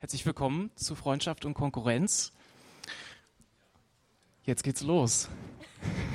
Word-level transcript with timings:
Herzlich 0.00 0.24
willkommen 0.24 0.70
zu 0.76 0.94
Freundschaft 0.94 1.44
und 1.44 1.54
Konkurrenz. 1.54 2.30
Jetzt 4.44 4.62
geht's 4.62 4.82
los. 4.82 5.28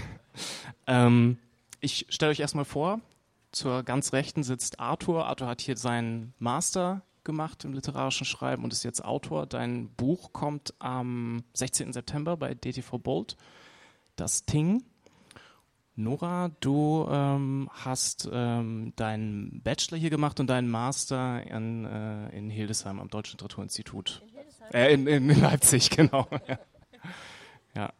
ähm, 0.87 1.37
ich 1.81 2.05
stelle 2.07 2.31
euch 2.31 2.39
erstmal 2.39 2.63
vor, 2.63 3.01
zur 3.51 3.83
ganz 3.83 4.13
Rechten 4.13 4.43
sitzt 4.43 4.79
Arthur. 4.79 5.25
Arthur 5.27 5.47
hat 5.47 5.59
hier 5.59 5.75
seinen 5.75 6.33
Master 6.39 7.01
gemacht 7.25 7.65
im 7.65 7.73
literarischen 7.73 8.25
Schreiben 8.25 8.63
und 8.63 8.71
ist 8.71 8.83
jetzt 8.83 9.03
Autor. 9.03 9.47
Dein 9.47 9.89
Buch 9.89 10.31
kommt 10.31 10.73
am 10.79 11.43
16. 11.53 11.91
September 11.91 12.37
bei 12.37 12.53
DTV 12.53 12.99
Bold. 12.99 13.35
Das 14.15 14.45
Ting. 14.45 14.85
Nora, 15.95 16.49
du 16.59 17.07
ähm, 17.09 17.69
hast 17.71 18.27
ähm, 18.31 18.93
deinen 18.95 19.61
Bachelor 19.61 19.97
hier 19.97 20.09
gemacht 20.09 20.39
und 20.39 20.47
deinen 20.47 20.69
Master 20.69 21.43
in, 21.43 21.85
äh, 21.85 22.29
in 22.35 22.49
Hildesheim 22.49 22.99
am 22.99 23.09
Deutschen 23.09 23.33
Literaturinstitut. 23.33 24.23
In, 24.71 24.75
äh, 24.75 24.93
in, 24.93 25.07
in 25.07 25.39
Leipzig, 25.39 25.89
genau. 25.95 26.27
ja. 26.47 26.59
ja. 27.75 27.93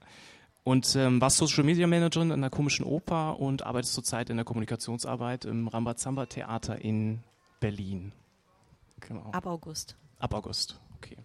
Und 0.63 0.95
ähm, 0.95 1.21
warst 1.21 1.37
Social 1.37 1.63
Media 1.63 1.85
Managerin 1.85 2.31
in 2.31 2.41
der 2.41 2.49
Komischen 2.49 2.85
Oper 2.85 3.39
und 3.39 3.63
arbeitest 3.63 3.93
zurzeit 3.93 4.29
in 4.29 4.37
der 4.37 4.45
Kommunikationsarbeit 4.45 5.45
im 5.45 5.67
Rambazamba 5.67 6.25
Theater 6.25 6.79
in 6.81 7.19
Berlin. 7.59 8.11
Genau. 9.01 9.29
Ab 9.31 9.45
August. 9.45 9.95
Ab 10.19 10.33
August, 10.33 10.79
okay. 10.95 11.17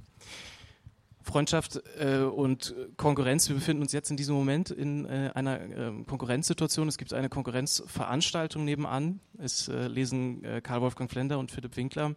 Freundschaft 1.29 1.83
äh, 1.99 2.21
und 2.21 2.75
Konkurrenz. 2.97 3.49
Wir 3.49 3.57
befinden 3.57 3.83
uns 3.83 3.93
jetzt 3.93 4.11
in 4.11 4.17
diesem 4.17 4.35
Moment 4.35 4.71
in 4.71 5.05
äh, 5.05 5.31
einer 5.35 5.61
äh, 5.61 5.93
Konkurrenzsituation. 6.07 6.89
Es 6.89 6.97
gibt 6.97 7.13
eine 7.13 7.29
Konkurrenzveranstaltung 7.29 8.65
nebenan. 8.65 9.21
Es 9.37 9.69
äh, 9.69 9.87
lesen 9.89 10.43
äh, 10.43 10.61
Karl 10.63 10.81
Wolfgang 10.81 11.11
Flender 11.11 11.39
und 11.39 11.51
Philipp 11.51 11.77
Winkler. 11.77 12.15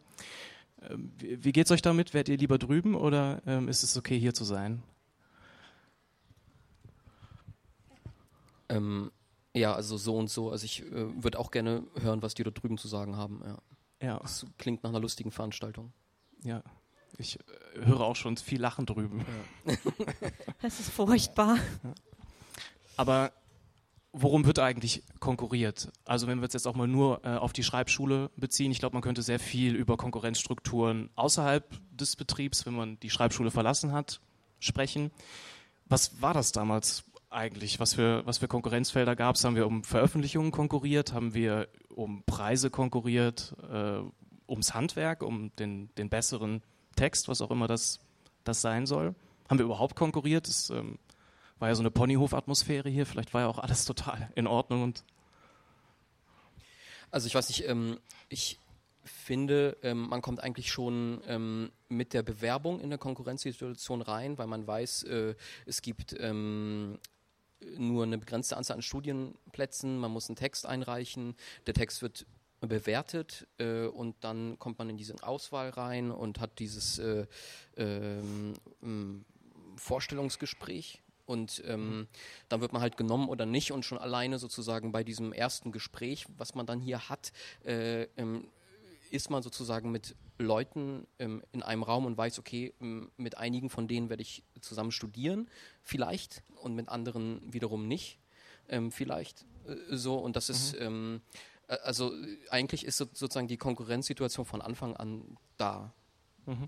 Ähm, 0.90 1.12
wie, 1.18 1.44
wie 1.44 1.60
es 1.60 1.72
euch 1.72 1.82
damit? 1.82 2.14
Wärt 2.14 2.30
ihr 2.30 2.38
lieber 2.38 2.58
drüben 2.58 2.96
oder 2.96 3.42
ähm, 3.46 3.68
ist 3.68 3.84
es 3.84 3.98
okay, 3.98 4.18
hier 4.18 4.34
zu 4.34 4.46
sein? 4.46 4.82
Ähm, 8.70 9.12
ja, 9.54 9.76
also 9.76 9.98
so 9.98 10.16
und 10.18 10.30
so. 10.30 10.52
Also 10.52 10.64
ich 10.64 10.84
äh, 10.84 11.24
würde 11.24 11.38
auch 11.38 11.52
gerne 11.52 11.84
hören, 12.00 12.22
was 12.22 12.34
die 12.34 12.44
da 12.44 12.52
drüben 12.52 12.78
zu 12.78 12.88
sagen 12.88 13.18
haben. 13.18 13.42
Ja. 13.44 14.08
ja. 14.08 14.20
Das 14.20 14.46
klingt 14.58 14.84
nach 14.84 14.92
einer 14.92 15.02
lustigen 15.02 15.32
Veranstaltung. 15.32 15.92
Ja. 16.44 16.64
Ich 17.18 17.40
äh, 17.40 17.86
höre 17.86 18.02
auch 18.02 18.16
schon 18.16 18.38
viel 18.38 18.62
Lachen 18.62 18.86
drüben. 18.86 19.26
Ja. 19.66 19.76
Das 20.62 20.80
ist 20.80 20.92
furchtbar. 20.92 21.58
Aber 22.98 23.32
worum 24.14 24.46
wird 24.46 24.60
eigentlich 24.60 25.04
konkurriert? 25.20 25.92
Also 26.06 26.28
wenn 26.28 26.40
wir 26.40 26.48
es 26.48 26.54
jetzt 26.54 26.68
auch 26.68 26.76
mal 26.76 26.88
nur 26.88 27.26
äh, 27.26 27.30
auf 27.30 27.52
die 27.52 27.64
Schreibschule 27.64 28.30
beziehen, 28.36 28.72
ich 28.72 28.80
glaube, 28.80 28.94
man 28.94 29.02
könnte 29.02 29.24
sehr 29.24 29.40
viel 29.40 29.76
über 29.76 29.98
Konkurrenzstrukturen 29.98 31.10
außerhalb 31.16 31.66
des 31.92 32.16
Betriebs, 32.16 32.66
wenn 32.66 32.76
man 32.76 33.00
die 33.00 33.10
Schreibschule 33.10 33.50
verlassen 33.50 33.92
hat, 33.92 34.22
sprechen. 34.60 35.10
Was 35.86 36.22
war 36.22 36.34
das 36.34 36.52
damals 36.52 37.06
eigentlich? 37.32 37.80
Was 37.80 37.96
für, 37.96 38.26
was 38.26 38.38
für 38.38 38.48
Konkurrenzfelder 38.48 39.16
gab 39.16 39.36
es? 39.36 39.44
Haben 39.44 39.56
wir 39.56 39.66
um 39.66 39.84
Veröffentlichungen 39.84 40.52
konkurriert? 40.52 41.14
Haben 41.14 41.34
wir 41.34 41.70
um 41.90 42.24
Preise 42.24 42.70
konkurriert? 42.70 43.56
Äh, 43.72 44.02
ums 44.52 44.74
Handwerk, 44.74 45.24
um 45.24 45.56
den, 45.56 45.90
den 45.96 46.10
besseren 46.10 46.62
Text, 46.96 47.28
was 47.28 47.42
auch 47.42 47.52
immer 47.52 47.68
das, 47.68 48.00
das 48.44 48.62
sein 48.62 48.86
soll. 48.86 49.16
Haben 49.50 49.60
wir 49.60 49.66
überhaupt 49.66 49.96
konkurriert? 49.96 50.48
Es 50.48 50.70
ähm, 50.70 50.98
war 51.60 51.70
ja 51.70 51.76
so 51.76 51.82
eine 51.82 51.92
Ponyhof-Atmosphäre 51.92 52.90
hier. 52.90 53.06
Vielleicht 53.06 53.34
war 53.34 53.42
ja 53.42 53.48
auch 53.48 53.60
alles 53.60 53.86
total 53.86 54.32
in 54.36 54.48
Ordnung. 54.48 54.84
Und 54.84 55.04
also 57.12 57.28
ich 57.28 57.36
weiß 57.36 57.50
nicht, 57.50 57.68
ähm, 57.68 58.00
ich 58.30 58.58
finde, 59.04 59.78
ähm, 59.84 60.08
man 60.10 60.22
kommt 60.22 60.42
eigentlich 60.42 60.72
schon 60.72 61.22
ähm, 61.28 61.72
mit 61.90 62.14
der 62.14 62.24
Bewerbung 62.24 62.80
in 62.80 62.86
eine 62.86 62.98
Konkurrenzsituation 62.98 64.02
rein, 64.02 64.38
weil 64.38 64.48
man 64.48 64.66
weiß, 64.66 65.04
äh, 65.04 65.36
es 65.66 65.82
gibt 65.82 66.16
ähm, 66.20 67.00
nur 67.78 68.04
eine 68.04 68.18
begrenzte 68.18 68.58
Anzahl 68.58 68.78
an 68.78 68.82
Studienplätzen, 68.82 70.00
man 70.00 70.12
muss 70.12 70.30
einen 70.30 70.36
Text 70.36 70.66
einreichen, 70.66 71.36
der 71.68 71.74
Text 71.74 72.02
wird 72.02 72.26
bewertet 72.62 73.48
äh, 73.58 73.86
und 73.86 74.16
dann 74.22 74.58
kommt 74.60 74.78
man 74.80 74.90
in 74.90 74.98
diese 74.98 75.16
Auswahl 75.24 75.70
rein 75.70 76.12
und 76.12 76.40
hat 76.40 76.60
dieses 76.60 77.00
äh, 77.00 77.26
ähm, 77.76 78.56
Vorstellungsgespräch 79.76 81.02
und 81.26 81.64
ähm, 81.66 82.08
dann 82.50 82.62
wird 82.62 82.74
man 82.74 82.82
halt 82.82 82.98
genommen 82.98 83.30
oder 83.30 83.46
nicht 83.46 83.72
und 83.72 83.86
schon 83.86 83.98
alleine 83.98 84.38
sozusagen 84.38 84.92
bei 84.92 85.04
diesem 85.04 85.34
ersten 85.34 85.72
Gespräch, 85.72 86.26
was 86.38 86.56
man 86.56 86.66
dann 86.66 86.80
hier 86.80 87.10
hat, 87.10 87.32
äh, 87.66 88.04
ähm, 88.18 88.48
ist 89.12 89.30
man 89.30 89.44
sozusagen 89.44 89.92
mit 89.92 90.16
Leuten 90.38 91.08
ähm, 91.20 91.44
in 91.52 91.64
einem 91.64 91.84
Raum 91.84 92.06
und 92.06 92.18
weiß, 92.18 92.40
okay, 92.40 92.74
mit 93.18 93.38
einigen 93.38 93.70
von 93.70 93.88
denen 93.88 94.10
werde 94.10 94.24
ich 94.24 94.44
zusammen 94.62 94.92
studieren, 94.92 95.50
vielleicht, 95.84 96.44
und 96.62 96.76
mit 96.76 96.90
anderen 96.90 97.42
wiederum 97.52 97.88
nicht, 97.88 98.20
ähm, 98.70 98.92
vielleicht 98.92 99.46
äh, 99.68 99.76
so. 99.96 100.18
Und 100.18 100.36
das 100.36 100.50
ist, 100.50 100.74
mhm. 100.74 100.86
ähm, 100.86 101.22
äh, 101.26 101.38
also 101.84 102.12
eigentlich 102.50 102.86
ist 102.86 102.98
sozusagen 102.98 103.48
die 103.48 103.58
Konkurrenzsituation 103.58 104.46
von 104.46 104.62
Anfang 104.62 104.96
an 104.96 105.38
da. 105.58 105.94
Mhm. 106.46 106.68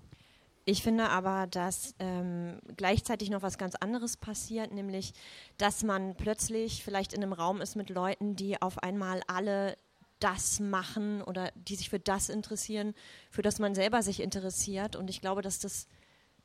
Ich 0.66 0.82
finde 0.82 1.10
aber, 1.10 1.46
dass 1.46 1.94
ähm, 1.98 2.58
gleichzeitig 2.76 3.28
noch 3.28 3.42
was 3.42 3.58
ganz 3.58 3.74
anderes 3.74 4.16
passiert, 4.16 4.72
nämlich, 4.72 5.12
dass 5.58 5.82
man 5.82 6.16
plötzlich 6.16 6.82
vielleicht 6.82 7.12
in 7.12 7.22
einem 7.22 7.34
Raum 7.34 7.60
ist 7.60 7.76
mit 7.76 7.90
Leuten, 7.90 8.34
die 8.34 8.60
auf 8.62 8.82
einmal 8.82 9.20
alle 9.26 9.76
das 10.20 10.60
machen 10.60 11.20
oder 11.20 11.50
die 11.54 11.76
sich 11.76 11.90
für 11.90 12.00
das 12.00 12.30
interessieren, 12.30 12.94
für 13.30 13.42
das 13.42 13.58
man 13.58 13.74
selber 13.74 14.02
sich 14.02 14.20
interessiert. 14.20 14.96
Und 14.96 15.10
ich 15.10 15.20
glaube, 15.20 15.42
dass 15.42 15.58
das 15.58 15.86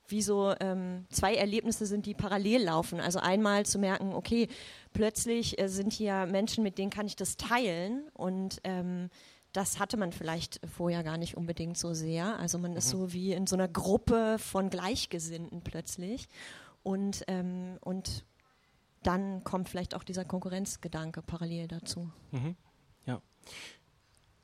wie 0.09 0.21
so 0.21 0.53
ähm, 0.59 1.05
zwei 1.09 1.35
Erlebnisse 1.35 1.85
sind, 1.85 2.05
die 2.05 2.13
parallel 2.13 2.63
laufen. 2.63 2.99
Also 2.99 3.19
einmal 3.19 3.65
zu 3.65 3.79
merken, 3.79 4.13
okay, 4.13 4.47
plötzlich 4.93 5.59
äh, 5.59 5.67
sind 5.67 5.93
hier 5.93 6.25
Menschen, 6.25 6.63
mit 6.63 6.77
denen 6.77 6.89
kann 6.89 7.07
ich 7.07 7.15
das 7.15 7.37
teilen 7.37 8.09
und 8.13 8.59
ähm, 8.63 9.09
das 9.53 9.79
hatte 9.79 9.97
man 9.97 10.11
vielleicht 10.11 10.61
vorher 10.75 11.03
gar 11.03 11.17
nicht 11.17 11.35
unbedingt 11.35 11.77
so 11.77 11.93
sehr. 11.93 12.37
Also 12.39 12.59
man 12.59 12.71
mhm. 12.71 12.77
ist 12.77 12.89
so 12.89 13.13
wie 13.13 13.33
in 13.33 13.47
so 13.47 13.55
einer 13.55 13.67
Gruppe 13.67 14.37
von 14.39 14.69
Gleichgesinnten 14.69 15.61
plötzlich 15.61 16.27
und, 16.83 17.23
ähm, 17.27 17.77
und 17.81 18.25
dann 19.03 19.43
kommt 19.43 19.69
vielleicht 19.69 19.95
auch 19.95 20.03
dieser 20.03 20.25
Konkurrenzgedanke 20.25 21.21
parallel 21.21 21.67
dazu. 21.67 22.11
Mhm. 22.31 22.55
Ja. 23.05 23.21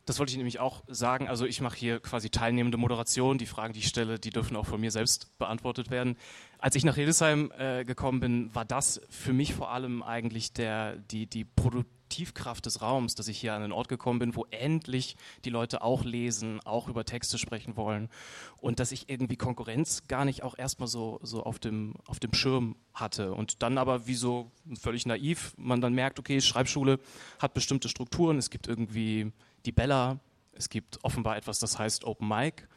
Das 0.05 0.19
wollte 0.19 0.31
ich 0.31 0.37
nämlich 0.37 0.59
auch 0.59 0.83
sagen. 0.87 1.27
Also 1.27 1.45
ich 1.45 1.61
mache 1.61 1.77
hier 1.77 1.99
quasi 1.99 2.29
teilnehmende 2.29 2.77
Moderation. 2.77 3.39
Die 3.39 3.47
Fragen, 3.47 3.73
die 3.73 3.79
ich 3.79 3.87
stelle, 3.87 4.19
die 4.19 4.29
dürfen 4.29 4.55
auch 4.55 4.67
von 4.67 4.79
mir 4.79 4.91
selbst 4.91 5.35
beantwortet 5.39 5.89
werden. 5.89 6.15
Als 6.59 6.75
ich 6.75 6.85
nach 6.85 6.95
Hildesheim 6.95 7.51
äh, 7.57 7.83
gekommen 7.83 8.19
bin, 8.19 8.53
war 8.53 8.65
das 8.65 9.01
für 9.09 9.33
mich 9.33 9.55
vor 9.55 9.71
allem 9.71 10.03
eigentlich 10.03 10.53
der, 10.53 10.97
die, 10.97 11.25
die 11.25 11.43
Produktivkraft 11.43 12.67
des 12.67 12.83
Raums, 12.83 13.15
dass 13.15 13.27
ich 13.27 13.39
hier 13.39 13.55
an 13.55 13.63
einen 13.63 13.71
Ort 13.71 13.87
gekommen 13.87 14.19
bin, 14.19 14.35
wo 14.35 14.45
endlich 14.51 15.15
die 15.43 15.49
Leute 15.49 15.81
auch 15.81 16.03
lesen, 16.03 16.59
auch 16.65 16.87
über 16.87 17.03
Texte 17.03 17.39
sprechen 17.39 17.75
wollen 17.75 18.09
und 18.57 18.79
dass 18.79 18.91
ich 18.91 19.09
irgendwie 19.09 19.37
Konkurrenz 19.37 20.07
gar 20.07 20.23
nicht 20.23 20.43
auch 20.43 20.57
erstmal 20.57 20.87
so, 20.87 21.19
so 21.23 21.43
auf, 21.43 21.57
dem, 21.57 21.95
auf 22.05 22.19
dem 22.19 22.33
Schirm 22.33 22.75
hatte. 22.93 23.33
Und 23.33 23.63
dann 23.63 23.79
aber 23.79 24.05
wie 24.05 24.15
so 24.15 24.51
völlig 24.79 25.07
naiv, 25.07 25.53
man 25.57 25.81
dann 25.81 25.93
merkt, 25.93 26.19
okay, 26.19 26.41
Schreibschule 26.41 26.99
hat 27.39 27.55
bestimmte 27.55 27.89
Strukturen, 27.89 28.37
es 28.37 28.51
gibt 28.51 28.67
irgendwie 28.67 29.31
die 29.65 29.71
Bella. 29.71 30.19
Es 30.53 30.69
gibt 30.69 31.03
offenbar 31.03 31.37
etwas, 31.37 31.59
das 31.59 31.77
heißt 31.77 32.05
Open 32.05 32.27
Mic 32.27 32.67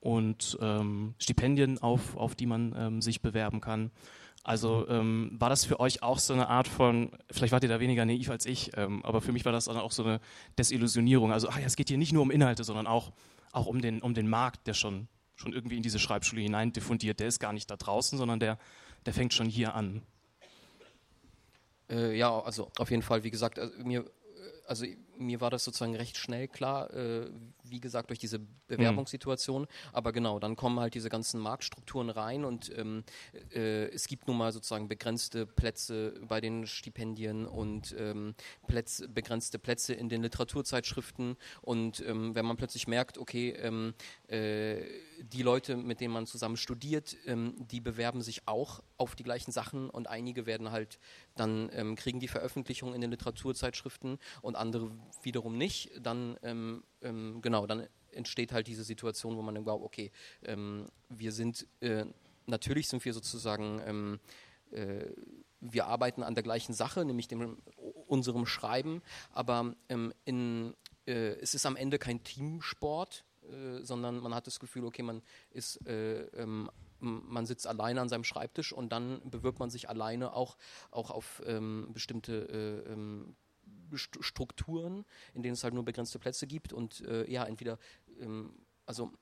und 0.00 0.58
ähm, 0.60 1.14
Stipendien, 1.18 1.78
auf, 1.78 2.16
auf 2.16 2.34
die 2.34 2.46
man 2.46 2.74
ähm, 2.76 3.02
sich 3.02 3.22
bewerben 3.22 3.60
kann. 3.60 3.92
Also 4.44 4.88
ähm, 4.88 5.36
war 5.38 5.48
das 5.48 5.64
für 5.64 5.78
euch 5.78 6.02
auch 6.02 6.18
so 6.18 6.32
eine 6.32 6.48
Art 6.48 6.66
von, 6.66 7.12
vielleicht 7.30 7.52
wart 7.52 7.62
ihr 7.62 7.68
da 7.68 7.78
weniger 7.78 8.04
naiv 8.04 8.28
als 8.28 8.44
ich, 8.44 8.76
ähm, 8.76 9.04
aber 9.04 9.20
für 9.20 9.30
mich 9.30 9.44
war 9.44 9.52
das 9.52 9.66
dann 9.66 9.76
auch 9.76 9.92
so 9.92 10.02
eine 10.02 10.20
Desillusionierung. 10.58 11.32
Also 11.32 11.48
ach 11.48 11.60
ja, 11.60 11.66
es 11.66 11.76
geht 11.76 11.88
hier 11.88 11.98
nicht 11.98 12.12
nur 12.12 12.22
um 12.22 12.32
Inhalte, 12.32 12.64
sondern 12.64 12.88
auch, 12.88 13.12
auch 13.52 13.66
um, 13.66 13.80
den, 13.80 14.02
um 14.02 14.14
den 14.14 14.28
Markt, 14.28 14.66
der 14.66 14.74
schon, 14.74 15.06
schon 15.36 15.52
irgendwie 15.52 15.76
in 15.76 15.82
diese 15.84 16.00
Schreibschule 16.00 16.42
hinein 16.42 16.72
diffundiert. 16.72 17.20
Der 17.20 17.28
ist 17.28 17.38
gar 17.38 17.52
nicht 17.52 17.70
da 17.70 17.76
draußen, 17.76 18.18
sondern 18.18 18.40
der, 18.40 18.58
der 19.06 19.14
fängt 19.14 19.32
schon 19.32 19.46
hier 19.46 19.76
an. 19.76 20.02
Äh, 21.88 22.18
ja, 22.18 22.36
also 22.40 22.72
auf 22.78 22.90
jeden 22.90 23.02
Fall, 23.02 23.22
wie 23.22 23.30
gesagt, 23.30 23.60
also 23.60 23.72
mir 23.84 24.04
also 24.66 24.86
mir 25.22 25.40
war 25.40 25.50
das 25.50 25.64
sozusagen 25.64 25.96
recht 25.96 26.16
schnell 26.16 26.48
klar, 26.48 26.92
äh, 26.92 27.30
wie 27.72 27.80
gesagt, 27.80 28.10
durch 28.10 28.20
diese 28.20 28.38
Bewerbungssituation. 28.68 29.62
Mhm. 29.62 29.66
Aber 29.92 30.12
genau, 30.12 30.38
dann 30.38 30.54
kommen 30.54 30.78
halt 30.78 30.94
diese 30.94 31.08
ganzen 31.08 31.40
Marktstrukturen 31.40 32.10
rein 32.10 32.44
und 32.44 32.70
ähm, 32.78 33.02
äh, 33.52 33.86
es 33.86 34.06
gibt 34.06 34.28
nun 34.28 34.36
mal 34.36 34.52
sozusagen 34.52 34.86
begrenzte 34.86 35.46
Plätze 35.46 36.14
bei 36.28 36.40
den 36.40 36.66
Stipendien 36.66 37.46
und 37.46 37.96
ähm, 37.98 38.34
Plätze, 38.68 39.08
begrenzte 39.08 39.58
Plätze 39.58 39.94
in 39.94 40.08
den 40.08 40.22
Literaturzeitschriften. 40.22 41.36
Und 41.62 42.00
ähm, 42.06 42.34
wenn 42.34 42.44
man 42.44 42.56
plötzlich 42.56 42.86
merkt, 42.86 43.18
okay, 43.18 43.50
ähm, 43.50 43.94
äh, 44.28 44.82
die 45.22 45.42
Leute, 45.42 45.76
mit 45.76 46.00
denen 46.00 46.12
man 46.12 46.26
zusammen 46.26 46.56
studiert, 46.56 47.16
ähm, 47.26 47.54
die 47.58 47.80
bewerben 47.80 48.22
sich 48.22 48.46
auch 48.46 48.82
auf 48.96 49.14
die 49.14 49.22
gleichen 49.22 49.52
Sachen 49.52 49.88
und 49.90 50.08
einige 50.08 50.46
werden 50.46 50.70
halt 50.70 50.98
dann 51.34 51.70
ähm, 51.72 51.96
kriegen 51.96 52.20
die 52.20 52.28
Veröffentlichung 52.28 52.94
in 52.94 53.00
den 53.00 53.10
Literaturzeitschriften 53.10 54.18
und 54.42 54.56
andere 54.56 54.90
wiederum 55.22 55.56
nicht, 55.56 55.90
dann 56.02 56.36
ähm, 57.02 57.40
genau, 57.42 57.66
dann 57.66 57.86
entsteht 58.10 58.52
halt 58.52 58.66
diese 58.66 58.84
Situation, 58.84 59.36
wo 59.36 59.42
man 59.42 59.54
dann 59.54 59.64
glaubt, 59.64 59.84
okay, 59.84 60.10
ähm, 60.44 60.88
wir 61.08 61.32
sind, 61.32 61.66
äh, 61.80 62.04
natürlich 62.46 62.88
sind 62.88 63.04
wir 63.04 63.14
sozusagen, 63.14 63.80
ähm, 63.86 64.20
äh, 64.70 65.10
wir 65.60 65.86
arbeiten 65.86 66.22
an 66.22 66.34
der 66.34 66.42
gleichen 66.42 66.74
Sache, 66.74 67.04
nämlich 67.04 67.28
dem, 67.28 67.58
unserem 68.06 68.46
Schreiben, 68.46 69.02
aber 69.30 69.74
ähm, 69.88 70.12
in, 70.24 70.74
äh, 71.06 71.34
es 71.40 71.54
ist 71.54 71.66
am 71.66 71.76
Ende 71.76 71.98
kein 71.98 72.22
Teamsport, 72.24 73.24
äh, 73.42 73.82
sondern 73.82 74.18
man 74.18 74.34
hat 74.34 74.46
das 74.46 74.60
Gefühl, 74.60 74.84
okay, 74.84 75.02
man 75.02 75.22
ist 75.50 75.86
äh, 75.86 76.22
ähm, 76.36 76.70
man 77.02 77.46
sitzt 77.46 77.66
alleine 77.66 78.00
an 78.00 78.08
seinem 78.08 78.24
Schreibtisch 78.24 78.72
und 78.72 78.90
dann 78.90 79.20
bewirbt 79.28 79.58
man 79.58 79.70
sich 79.70 79.88
alleine 79.88 80.34
auch, 80.34 80.56
auch 80.90 81.10
auf 81.10 81.42
ähm, 81.46 81.88
bestimmte 81.92 82.84
äh, 82.86 82.92
ähm, 82.92 83.34
Strukturen, 83.98 85.04
in 85.34 85.42
denen 85.42 85.54
es 85.54 85.64
halt 85.64 85.74
nur 85.74 85.84
begrenzte 85.84 86.18
Plätze 86.18 86.46
gibt 86.46 86.72
und 86.72 87.00
äh, 87.02 87.30
ja, 87.30 87.44
entweder, 87.44 87.78
ähm, 88.20 88.54
also 88.86 89.12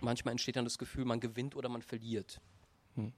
manchmal 0.00 0.32
entsteht 0.32 0.56
dann 0.56 0.64
das 0.64 0.78
Gefühl, 0.78 1.04
man 1.04 1.20
gewinnt 1.20 1.56
oder 1.56 1.68
man 1.68 1.82
verliert. 1.82 2.40
Hm. 2.94 3.12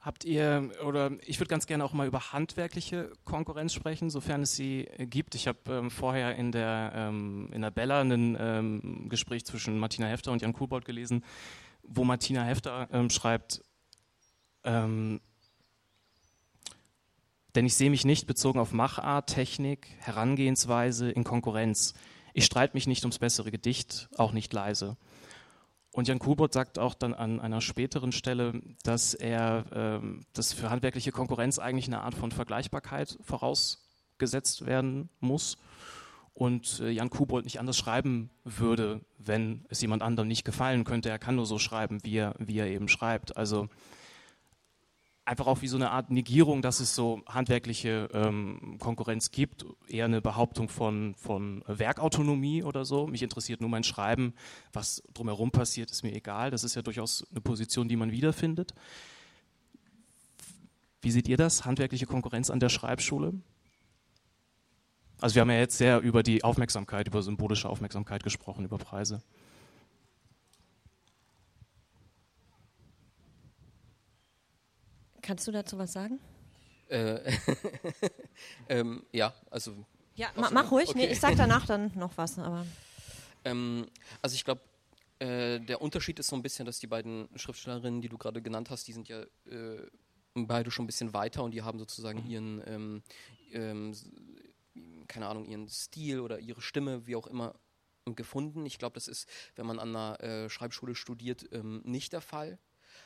Habt 0.00 0.24
ihr, 0.24 0.70
oder 0.82 1.12
ich 1.26 1.38
würde 1.40 1.50
ganz 1.50 1.66
gerne 1.66 1.84
auch 1.84 1.92
mal 1.92 2.06
über 2.06 2.32
handwerkliche 2.32 3.12
Konkurrenz 3.24 3.74
sprechen, 3.74 4.08
sofern 4.08 4.42
es 4.42 4.56
sie 4.56 4.88
gibt. 4.98 5.34
Ich 5.34 5.46
habe 5.46 5.58
ähm, 5.68 5.90
vorher 5.90 6.36
in 6.36 6.52
der, 6.52 6.92
ähm, 6.94 7.50
in 7.52 7.60
der 7.60 7.70
Bella 7.70 8.00
ein 8.00 8.34
ähm, 8.40 9.08
Gespräch 9.10 9.44
zwischen 9.44 9.78
Martina 9.78 10.06
Hefter 10.06 10.32
und 10.32 10.40
Jan 10.40 10.54
Kubold 10.54 10.86
gelesen, 10.86 11.22
wo 11.82 12.04
Martina 12.04 12.44
Hefter 12.44 12.88
ähm, 12.92 13.10
schreibt, 13.10 13.62
ähm, 14.64 15.20
denn 17.54 17.66
ich 17.66 17.74
sehe 17.74 17.90
mich 17.90 18.04
nicht 18.04 18.26
bezogen 18.26 18.58
auf 18.58 18.72
Machart, 18.72 19.28
Technik, 19.28 19.88
Herangehensweise 19.98 21.10
in 21.10 21.24
Konkurrenz. 21.24 21.94
Ich 22.34 22.44
streite 22.44 22.74
mich 22.74 22.86
nicht 22.86 23.04
ums 23.04 23.18
bessere 23.18 23.50
Gedicht, 23.50 24.08
auch 24.16 24.32
nicht 24.32 24.52
leise. 24.52 24.96
Und 25.92 26.06
Jan 26.06 26.20
Kubot 26.20 26.52
sagt 26.52 26.78
auch 26.78 26.94
dann 26.94 27.14
an 27.14 27.40
einer 27.40 27.60
späteren 27.60 28.12
Stelle, 28.12 28.60
dass 28.84 29.14
er, 29.14 29.64
ähm, 29.72 30.24
dass 30.32 30.52
für 30.52 30.70
handwerkliche 30.70 31.10
Konkurrenz 31.10 31.58
eigentlich 31.58 31.88
eine 31.88 32.02
Art 32.02 32.14
von 32.14 32.30
Vergleichbarkeit 32.30 33.18
vorausgesetzt 33.22 34.66
werden 34.66 35.08
muss 35.18 35.58
und 36.32 36.80
äh, 36.80 36.90
Jan 36.90 37.10
Kubold 37.10 37.44
nicht 37.44 37.58
anders 37.58 37.76
schreiben 37.76 38.30
würde, 38.44 39.00
wenn 39.18 39.66
es 39.68 39.80
jemand 39.80 40.02
anderem 40.02 40.28
nicht 40.28 40.44
gefallen 40.44 40.84
könnte. 40.84 41.10
Er 41.10 41.18
kann 41.18 41.34
nur 41.34 41.46
so 41.46 41.58
schreiben, 41.58 41.98
wie 42.04 42.16
er, 42.16 42.34
wie 42.38 42.58
er 42.58 42.68
eben 42.68 42.88
schreibt. 42.88 43.36
Also 43.36 43.68
einfach 45.30 45.46
auch 45.46 45.62
wie 45.62 45.68
so 45.68 45.76
eine 45.76 45.92
Art 45.92 46.10
Negierung, 46.10 46.60
dass 46.60 46.80
es 46.80 46.96
so 46.96 47.22
handwerkliche 47.28 48.08
ähm, 48.12 48.78
Konkurrenz 48.80 49.30
gibt, 49.30 49.64
eher 49.86 50.06
eine 50.06 50.20
Behauptung 50.20 50.68
von, 50.68 51.14
von 51.14 51.62
Werkautonomie 51.68 52.64
oder 52.64 52.84
so. 52.84 53.06
Mich 53.06 53.22
interessiert 53.22 53.60
nur 53.60 53.70
mein 53.70 53.84
Schreiben, 53.84 54.34
was 54.72 55.04
drumherum 55.14 55.52
passiert, 55.52 55.92
ist 55.92 56.02
mir 56.02 56.12
egal. 56.12 56.50
Das 56.50 56.64
ist 56.64 56.74
ja 56.74 56.82
durchaus 56.82 57.24
eine 57.30 57.40
Position, 57.40 57.86
die 57.86 57.94
man 57.94 58.10
wiederfindet. 58.10 58.74
Wie 61.00 61.12
seht 61.12 61.28
ihr 61.28 61.36
das, 61.36 61.64
handwerkliche 61.64 62.06
Konkurrenz 62.06 62.50
an 62.50 62.58
der 62.58 62.68
Schreibschule? 62.68 63.32
Also 65.20 65.36
wir 65.36 65.42
haben 65.42 65.50
ja 65.50 65.58
jetzt 65.58 65.78
sehr 65.78 66.00
über 66.00 66.24
die 66.24 66.42
Aufmerksamkeit, 66.42 67.06
über 67.06 67.22
symbolische 67.22 67.68
Aufmerksamkeit 67.68 68.24
gesprochen, 68.24 68.64
über 68.64 68.78
Preise. 68.78 69.22
Kannst 75.22 75.46
du 75.46 75.52
dazu 75.52 75.78
was 75.78 75.92
sagen? 75.92 76.18
Äh, 76.88 77.32
ähm, 78.68 79.04
ja, 79.12 79.32
also. 79.50 79.74
Ja, 80.16 80.28
ma, 80.36 80.50
mach 80.50 80.70
ruhig. 80.70 80.88
Okay. 80.88 80.98
Nee, 80.98 81.12
ich 81.12 81.20
sag 81.20 81.36
danach 81.36 81.66
dann 81.66 81.92
noch 81.94 82.16
was. 82.16 82.38
Aber. 82.38 82.66
Ähm, 83.44 83.86
also 84.20 84.34
ich 84.34 84.44
glaube, 84.44 84.60
äh, 85.18 85.60
der 85.60 85.80
Unterschied 85.80 86.18
ist 86.18 86.28
so 86.28 86.36
ein 86.36 86.42
bisschen, 86.42 86.66
dass 86.66 86.78
die 86.80 86.86
beiden 86.86 87.28
Schriftstellerinnen, 87.36 88.00
die 88.00 88.08
du 88.08 88.18
gerade 88.18 88.42
genannt 88.42 88.70
hast, 88.70 88.88
die 88.88 88.92
sind 88.92 89.08
ja 89.08 89.22
äh, 89.22 89.86
beide 90.34 90.70
schon 90.70 90.84
ein 90.84 90.86
bisschen 90.86 91.12
weiter 91.12 91.44
und 91.44 91.52
die 91.52 91.62
haben 91.62 91.78
sozusagen 91.78 92.26
ihren, 92.26 92.62
ähm, 92.66 93.02
ähm, 93.52 93.94
keine 95.08 95.26
Ahnung, 95.26 95.46
ihren 95.46 95.68
Stil 95.68 96.20
oder 96.20 96.38
ihre 96.38 96.60
Stimme, 96.60 97.06
wie 97.06 97.16
auch 97.16 97.26
immer, 97.26 97.54
gefunden. 98.06 98.66
Ich 98.66 98.78
glaube, 98.78 98.94
das 98.94 99.08
ist, 99.08 99.28
wenn 99.56 99.66
man 99.66 99.78
an 99.78 99.94
einer 99.94 100.20
äh, 100.20 100.50
Schreibschule 100.50 100.94
studiert, 100.94 101.46
ähm, 101.52 101.82
nicht 101.84 102.12
der 102.12 102.20
Fall. 102.20 102.58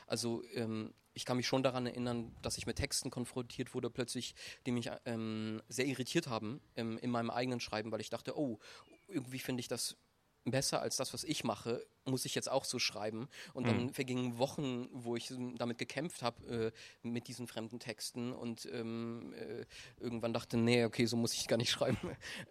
Also 0.05 0.43
ähm, 0.53 0.93
ich 1.13 1.25
kann 1.25 1.37
mich 1.37 1.47
schon 1.47 1.63
daran 1.63 1.87
erinnern, 1.87 2.35
dass 2.41 2.57
ich 2.57 2.65
mit 2.65 2.77
Texten 2.77 3.09
konfrontiert 3.09 3.73
wurde, 3.73 3.89
plötzlich, 3.89 4.35
die 4.65 4.71
mich 4.71 4.89
ähm, 5.05 5.61
sehr 5.69 5.85
irritiert 5.85 6.27
haben 6.27 6.61
ähm, 6.75 6.97
in 6.97 7.09
meinem 7.09 7.29
eigenen 7.29 7.59
Schreiben, 7.59 7.91
weil 7.91 8.01
ich 8.01 8.09
dachte, 8.09 8.37
oh, 8.37 8.59
irgendwie 9.07 9.39
finde 9.39 9.61
ich 9.61 9.67
das 9.67 9.97
besser 10.45 10.81
als 10.81 10.95
das, 10.97 11.13
was 11.13 11.23
ich 11.23 11.43
mache, 11.43 11.85
muss 12.05 12.25
ich 12.25 12.35
jetzt 12.35 12.49
auch 12.49 12.65
so 12.65 12.77
schreiben. 12.77 13.27
Und 13.53 13.63
mhm. 13.63 13.67
dann 13.67 13.89
vergingen 13.93 14.37
Wochen, 14.37 14.87
wo 14.91 15.15
ich 15.15 15.33
damit 15.55 15.77
gekämpft 15.77 16.21
habe, 16.21 16.71
äh, 17.03 17.07
mit 17.07 17.27
diesen 17.27 17.47
fremden 17.47 17.79
Texten 17.79 18.31
und 18.31 18.69
ähm, 18.71 19.33
äh, 19.33 19.65
irgendwann 19.99 20.33
dachte, 20.33 20.57
nee, 20.57 20.85
okay, 20.85 21.05
so 21.07 21.17
muss 21.17 21.33
ich 21.33 21.47
gar 21.47 21.57
nicht 21.57 21.71
schreiben. 21.71 21.97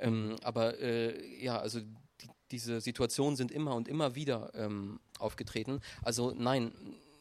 ähm, 0.00 0.36
aber 0.42 0.78
äh, 0.80 1.42
ja, 1.42 1.58
also 1.58 1.80
die, 1.80 2.28
diese 2.50 2.80
Situationen 2.80 3.36
sind 3.36 3.52
immer 3.52 3.74
und 3.74 3.88
immer 3.88 4.14
wieder 4.14 4.52
ähm, 4.54 5.00
aufgetreten. 5.18 5.80
Also 6.02 6.32
nein, 6.36 6.72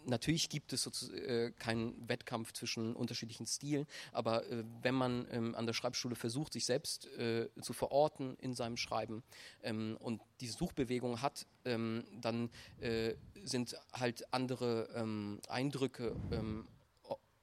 natürlich 0.06 0.50
gibt 0.50 0.74
es 0.74 1.10
äh, 1.12 1.52
keinen 1.52 2.08
Wettkampf 2.08 2.54
zwischen 2.54 2.96
unterschiedlichen 2.96 3.46
Stilen, 3.46 3.86
aber 4.12 4.46
äh, 4.50 4.64
wenn 4.82 4.96
man 4.96 5.28
ähm, 5.32 5.56
an 5.56 5.66
der 5.66 5.74
Schreibschule 5.74 6.16
versucht, 6.16 6.54
sich 6.54 6.66
selbst 6.66 7.08
äh, 7.18 7.50
zu 7.62 7.74
verorten 7.74 8.36
in 8.40 8.54
seinem 8.54 8.78
Schreiben 8.78 9.24
ähm, 9.62 9.98
und 10.00 10.22
diese 10.40 10.58
Suchbewegung 10.58 11.22
hat, 11.22 11.46
ähm, 11.66 12.04
dann 12.22 12.50
äh, 12.80 13.16
sind 13.44 13.76
halt 13.94 14.34
andere 14.34 14.90
ähm, 14.96 15.40
Eindrücke 15.48 16.16
ähm, 16.32 16.68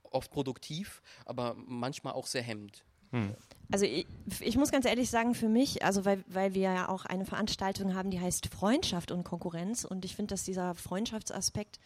oft 0.03 0.31
produktiv, 0.31 1.03
aber 1.25 1.55
manchmal 1.57 2.15
auch 2.15 2.27
sehr 2.27 2.43
hemmend. 2.43 2.85
Hm. 3.13 3.35
Also 3.73 3.87
ich, 3.87 4.07
ich, 4.41 4.57
muss 4.57 4.71
ganz 4.71 4.85
ehrlich 4.85 5.11
sagen, 5.11 5.35
für 5.35 5.49
mich, 5.49 5.85
also 5.85 6.05
weil, 6.05 6.25
weil 6.29 6.55
wir 6.55 6.63
ja 6.63 6.89
auch 6.89 7.05
eine 7.07 7.25
Veranstaltung 7.25 7.95
haben, 7.95 8.11
die 8.11 8.21
heißt 8.21 8.47
Freundschaft 8.49 9.11
und 9.11 9.25
Konkurrenz 9.25 9.85
und 9.85 10.05
ich 10.05 10.15
finde, 10.15 10.35
dass 10.35 10.45
dieser 10.45 10.75
Freundschaftsaspekt 10.75 11.81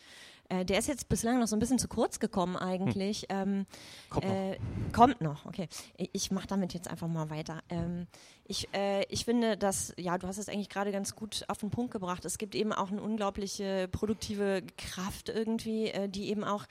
äh, 0.48 0.64
der 0.64 0.78
ist 0.78 0.88
jetzt 0.88 1.08
bislang 1.08 1.38
noch 1.38 1.46
so 1.46 1.56
ein 1.56 1.58
bisschen 1.58 1.78
zu 1.78 1.88
kurz 1.88 2.18
gekommen 2.18 2.56
eigentlich. 2.56 3.22
Hm. 3.22 3.28
Ähm, 3.30 3.66
kommt, 4.10 4.24
äh, 4.24 4.50
noch. 4.50 4.92
kommt 4.92 5.20
noch. 5.20 5.46
okay. 5.46 5.68
Ich, 5.96 6.10
ich 6.12 6.30
mache 6.30 6.46
damit 6.46 6.74
jetzt 6.74 6.88
einfach 6.88 7.08
mal 7.08 7.30
weiter. 7.30 7.62
Ähm, 7.70 8.06
ich, 8.44 8.68
äh, 8.74 9.04
ich 9.08 9.24
finde, 9.24 9.56
dass, 9.56 9.94
ja, 9.96 10.18
du 10.18 10.26
hast 10.26 10.38
es 10.38 10.48
eigentlich 10.48 10.68
gerade 10.68 10.92
ganz 10.92 11.14
gut 11.16 11.44
auf 11.48 11.58
den 11.58 11.70
Punkt 11.70 11.92
gebracht. 11.92 12.24
Es 12.24 12.38
gibt 12.38 12.54
eben 12.54 12.72
auch 12.72 12.90
eine 12.90 13.02
unglaubliche 13.02 13.88
produktive 13.88 14.62
Kraft 14.76 15.28
irgendwie, 15.28 15.88
äh, 15.88 16.08
die 16.08 16.28
eben 16.28 16.44
auch 16.44 16.66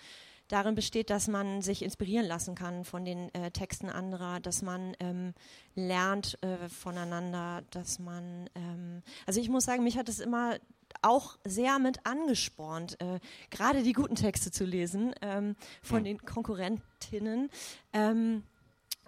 darin 0.48 0.76
besteht, 0.76 1.10
dass 1.10 1.28
man 1.28 1.62
sich 1.62 1.82
inspirieren 1.82 2.28
lassen 2.28 2.54
kann 2.54 2.84
von 2.84 3.06
den 3.06 3.34
äh, 3.34 3.52
Texten 3.52 3.90
anderer, 3.90 4.40
dass 4.40 4.62
man 4.62 4.96
ähm, 5.00 5.34
lernt 5.74 6.38
äh, 6.44 6.70
voneinander, 6.70 7.64
dass 7.72 7.98
man, 8.00 8.50
ähm, 8.56 9.02
also 9.26 9.40
ich 9.40 9.50
muss 9.50 9.66
sagen, 9.66 9.84
mich 9.84 9.98
hat 9.98 10.10
es 10.10 10.20
immer 10.20 10.58
auch 11.02 11.38
sehr 11.44 11.80
mit 11.80 12.06
angespornt, 12.06 13.00
äh, 13.00 13.20
gerade 13.50 13.84
die 13.84 13.94
guten 13.94 14.16
Texte 14.16 14.52
zu 14.52 14.66
lesen 14.66 15.14
ähm, 15.22 15.56
von 15.82 16.04
den 16.04 16.20
Konkurrentinnen. 16.24 17.50
Ähm, 17.94 18.44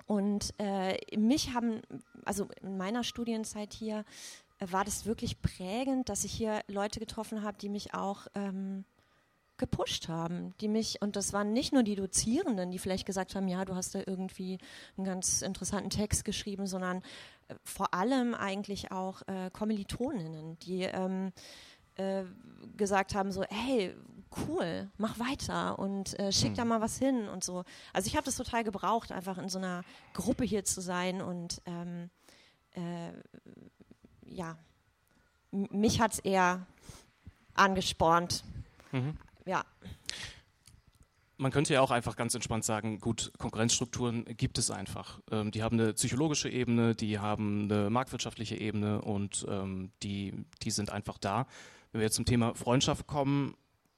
und 0.08 0.54
äh, 0.60 0.98
mich 1.18 1.54
haben, 1.54 1.82
also 2.26 2.48
in 2.62 2.78
meiner 2.78 3.04
Studienzeit 3.04 3.74
hier, 3.74 4.06
äh, 4.60 4.68
war 4.72 4.86
das 4.86 5.06
wirklich 5.06 5.42
prägend, 5.42 6.10
dass 6.10 6.24
ich 6.24 6.32
hier 6.32 6.62
Leute 6.68 7.00
getroffen 7.00 7.44
habe, 7.44 7.58
die 7.58 7.70
mich 7.70 7.94
auch 7.94 8.28
ähm, 8.36 8.86
gepusht 9.58 10.10
haben, 10.10 10.54
die 10.60 10.68
mich, 10.68 11.02
und 11.02 11.16
das 11.16 11.32
waren 11.32 11.54
nicht 11.54 11.72
nur 11.72 11.84
die 11.84 11.96
Dozierenden, 11.96 12.72
die 12.72 12.80
vielleicht 12.80 13.06
gesagt 13.06 13.36
haben, 13.36 13.48
ja, 13.48 13.64
du 13.64 13.76
hast 13.76 13.96
da 13.96 14.02
irgendwie 14.06 14.58
einen 14.98 15.06
ganz 15.06 15.42
interessanten 15.42 15.90
Text 15.90 16.26
geschrieben, 16.26 16.68
sondern 16.68 16.98
äh, 17.48 17.56
vor 17.64 17.94
allem 17.94 18.34
eigentlich 18.34 18.92
auch 18.92 19.22
äh, 19.28 19.50
Kommilitoninnen, 19.52 20.60
die 20.60 20.82
ähm, 20.84 21.32
äh, 21.96 22.24
gesagt 22.78 23.16
haben, 23.16 23.32
so, 23.32 23.44
hey, 23.50 23.96
cool, 24.48 24.90
mach 24.98 25.20
weiter 25.20 25.80
und 25.80 26.18
äh, 26.20 26.32
schick 26.32 26.52
mhm. 26.52 26.56
da 26.56 26.66
mal 26.66 26.82
was 26.82 26.98
hin 26.98 27.28
und 27.28 27.44
so. 27.44 27.64
Also 27.94 28.08
ich 28.08 28.16
habe 28.16 28.26
das 28.26 28.36
total 28.36 28.64
gebraucht, 28.64 29.12
einfach 29.12 29.38
in 29.38 29.50
so 29.50 29.58
einer 29.58 29.84
Gruppe 30.14 30.44
hier 30.44 30.66
zu 30.66 30.82
sein 30.82 31.22
und 31.22 31.62
ähm, 31.66 32.10
äh, 32.72 33.12
ja, 34.26 34.58
mich 35.52 36.02
hat 36.02 36.14
es 36.14 36.20
eher 36.20 36.66
angespornt. 37.54 38.44
Mhm. 38.92 39.18
Ja. 39.46 39.64
Man 41.38 41.52
könnte 41.52 41.74
ja 41.74 41.82
auch 41.82 41.92
einfach 41.92 42.16
ganz 42.16 42.34
entspannt 42.34 42.64
sagen, 42.64 43.00
gut, 43.00 43.34
Konkurrenzstrukturen 43.38 44.24
gibt 44.38 44.58
es 44.58 44.72
einfach. 44.72 45.20
Ähm, 45.32 45.52
die 45.52 45.64
haben 45.64 45.80
eine 45.80 45.94
psychologische 45.94 46.50
Ebene, 46.50 46.96
die 46.96 47.20
haben 47.20 47.70
eine 47.70 47.90
marktwirtschaftliche 47.90 48.56
Ebene 48.56 49.02
und 49.02 49.46
ähm, 49.50 49.92
die, 50.02 50.34
die 50.64 50.72
sind 50.72 50.92
einfach 50.92 51.18
da. 51.18 51.46
Wenn 51.96 52.02
wir 52.02 52.08
jetzt 52.08 52.16
zum 52.16 52.26
Thema 52.26 52.54
Freundschaft 52.56 53.08
kommen, 53.08 53.56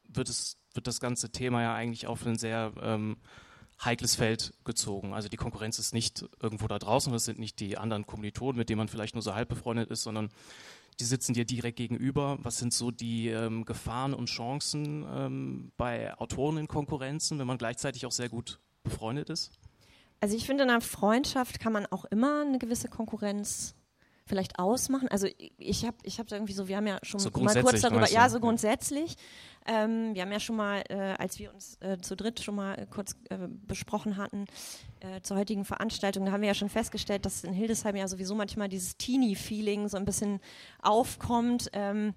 wird, 0.07 0.29
es, 0.29 0.57
wird 0.75 0.85
das 0.85 0.99
ganze 0.99 1.31
Thema 1.31 1.63
ja 1.63 1.73
eigentlich 1.73 2.05
auf 2.05 2.23
ein 2.27 2.37
sehr 2.37 2.71
ähm, 2.79 3.17
heikles 3.83 4.13
Feld 4.13 4.53
gezogen. 4.65 5.15
Also 5.15 5.29
die 5.29 5.35
Konkurrenz 5.35 5.79
ist 5.79 5.95
nicht 5.95 6.23
irgendwo 6.39 6.67
da 6.67 6.77
draußen, 6.77 7.11
das 7.11 7.25
sind 7.25 7.39
nicht 7.39 7.59
die 7.59 7.75
anderen 7.75 8.05
Kommilitonen, 8.05 8.55
mit 8.55 8.69
denen 8.69 8.77
man 8.77 8.87
vielleicht 8.87 9.15
nur 9.15 9.23
so 9.23 9.33
halb 9.33 9.49
befreundet 9.49 9.89
ist, 9.89 10.03
sondern 10.03 10.29
die 10.99 11.05
sitzen 11.05 11.33
dir 11.33 11.43
direkt 11.43 11.77
gegenüber. 11.77 12.37
Was 12.43 12.59
sind 12.59 12.71
so 12.71 12.91
die 12.91 13.29
ähm, 13.29 13.65
Gefahren 13.65 14.13
und 14.13 14.27
Chancen 14.27 15.03
ähm, 15.11 15.71
bei 15.75 16.15
Autoren 16.19 16.57
in 16.57 16.67
Konkurrenzen, 16.67 17.39
wenn 17.39 17.47
man 17.47 17.57
gleichzeitig 17.57 18.05
auch 18.05 18.11
sehr 18.11 18.29
gut 18.29 18.59
befreundet 18.83 19.31
ist? 19.31 19.53
Also 20.19 20.37
ich 20.37 20.45
finde, 20.45 20.65
in 20.65 20.69
einer 20.69 20.81
Freundschaft 20.81 21.59
kann 21.59 21.73
man 21.73 21.87
auch 21.87 22.05
immer 22.05 22.41
eine 22.41 22.59
gewisse 22.59 22.89
Konkurrenz 22.89 23.73
vielleicht 24.27 24.59
ausmachen. 24.59 25.07
Also 25.07 25.27
ich 25.57 25.85
habe 25.85 25.97
ich 26.03 26.19
hab 26.19 26.31
irgendwie 26.31 26.53
so, 26.53 26.67
wir 26.67 26.77
haben 26.77 26.87
ja 26.87 26.99
schon 27.03 27.19
So 27.19 27.29
mal 27.31 27.61
kurz 27.61 27.81
darüber, 27.81 28.09
ja, 28.09 28.29
so 28.29 28.39
grundsätzlich. 28.39 29.15
Ähm, 29.65 30.13
wir 30.13 30.21
haben 30.21 30.31
ja 30.31 30.39
schon 30.39 30.55
mal, 30.55 30.83
äh, 30.89 31.15
als 31.17 31.39
wir 31.39 31.53
uns 31.53 31.77
äh, 31.81 31.97
zu 31.99 32.15
dritt 32.15 32.41
schon 32.41 32.55
mal 32.55 32.75
äh, 32.75 32.85
kurz 32.85 33.15
äh, 33.29 33.37
besprochen 33.49 34.15
hatten 34.15 34.45
äh, 35.01 35.21
zur 35.21 35.37
heutigen 35.37 35.65
Veranstaltung, 35.65 36.25
da 36.25 36.31
haben 36.31 36.41
wir 36.41 36.47
ja 36.47 36.53
schon 36.53 36.69
festgestellt, 36.69 37.25
dass 37.25 37.43
in 37.43 37.53
Hildesheim 37.53 37.95
ja 37.95 38.07
sowieso 38.07 38.35
manchmal 38.35 38.69
dieses 38.69 38.97
Teenie-Feeling 38.97 39.89
so 39.89 39.97
ein 39.97 40.05
bisschen 40.05 40.39
aufkommt. 40.81 41.69
Ähm, 41.73 42.13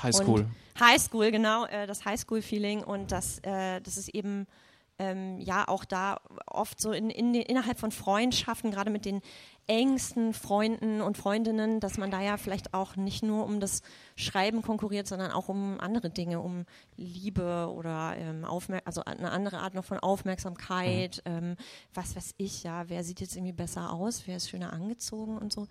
Highschool. 0.00 0.46
Highschool, 0.78 1.30
genau, 1.32 1.64
äh, 1.66 1.86
das 1.86 2.04
Highschool-Feeling 2.04 2.84
und 2.84 3.10
das, 3.10 3.40
das 3.42 3.96
ist 3.96 4.08
eben 4.10 4.46
ähm, 4.98 5.38
ja 5.40 5.68
auch 5.68 5.84
da 5.84 6.20
oft 6.46 6.80
so 6.80 6.92
in, 6.92 7.10
in, 7.10 7.34
innerhalb 7.34 7.78
von 7.78 7.90
Freundschaften, 7.90 8.70
gerade 8.70 8.90
mit 8.90 9.04
den 9.04 9.20
engsten 9.68 10.32
Freunden 10.32 11.00
und 11.00 11.18
Freundinnen, 11.18 11.80
dass 11.80 11.98
man 11.98 12.10
da 12.10 12.20
ja 12.20 12.36
vielleicht 12.36 12.72
auch 12.72 12.96
nicht 12.96 13.22
nur 13.22 13.44
um 13.44 13.58
das 13.58 13.82
Schreiben 14.14 14.62
konkurriert, 14.62 15.08
sondern 15.08 15.32
auch 15.32 15.48
um 15.48 15.80
andere 15.80 16.08
Dinge, 16.10 16.40
um 16.40 16.66
Liebe 16.96 17.72
oder 17.74 18.14
ähm, 18.16 18.44
Aufmer 18.44 18.80
also 18.84 19.02
eine 19.04 19.30
andere 19.30 19.58
Art 19.58 19.74
noch 19.74 19.84
von 19.84 19.98
Aufmerksamkeit, 19.98 21.22
ähm, 21.24 21.56
was 21.94 22.14
weiß 22.14 22.34
ich, 22.36 22.62
ja, 22.62 22.88
wer 22.88 23.02
sieht 23.02 23.20
jetzt 23.20 23.36
irgendwie 23.36 23.52
besser 23.52 23.92
aus, 23.92 24.22
wer 24.26 24.36
ist 24.36 24.50
schöner 24.50 24.72
angezogen 24.72 25.36
und 25.38 25.52
so. 25.52 25.66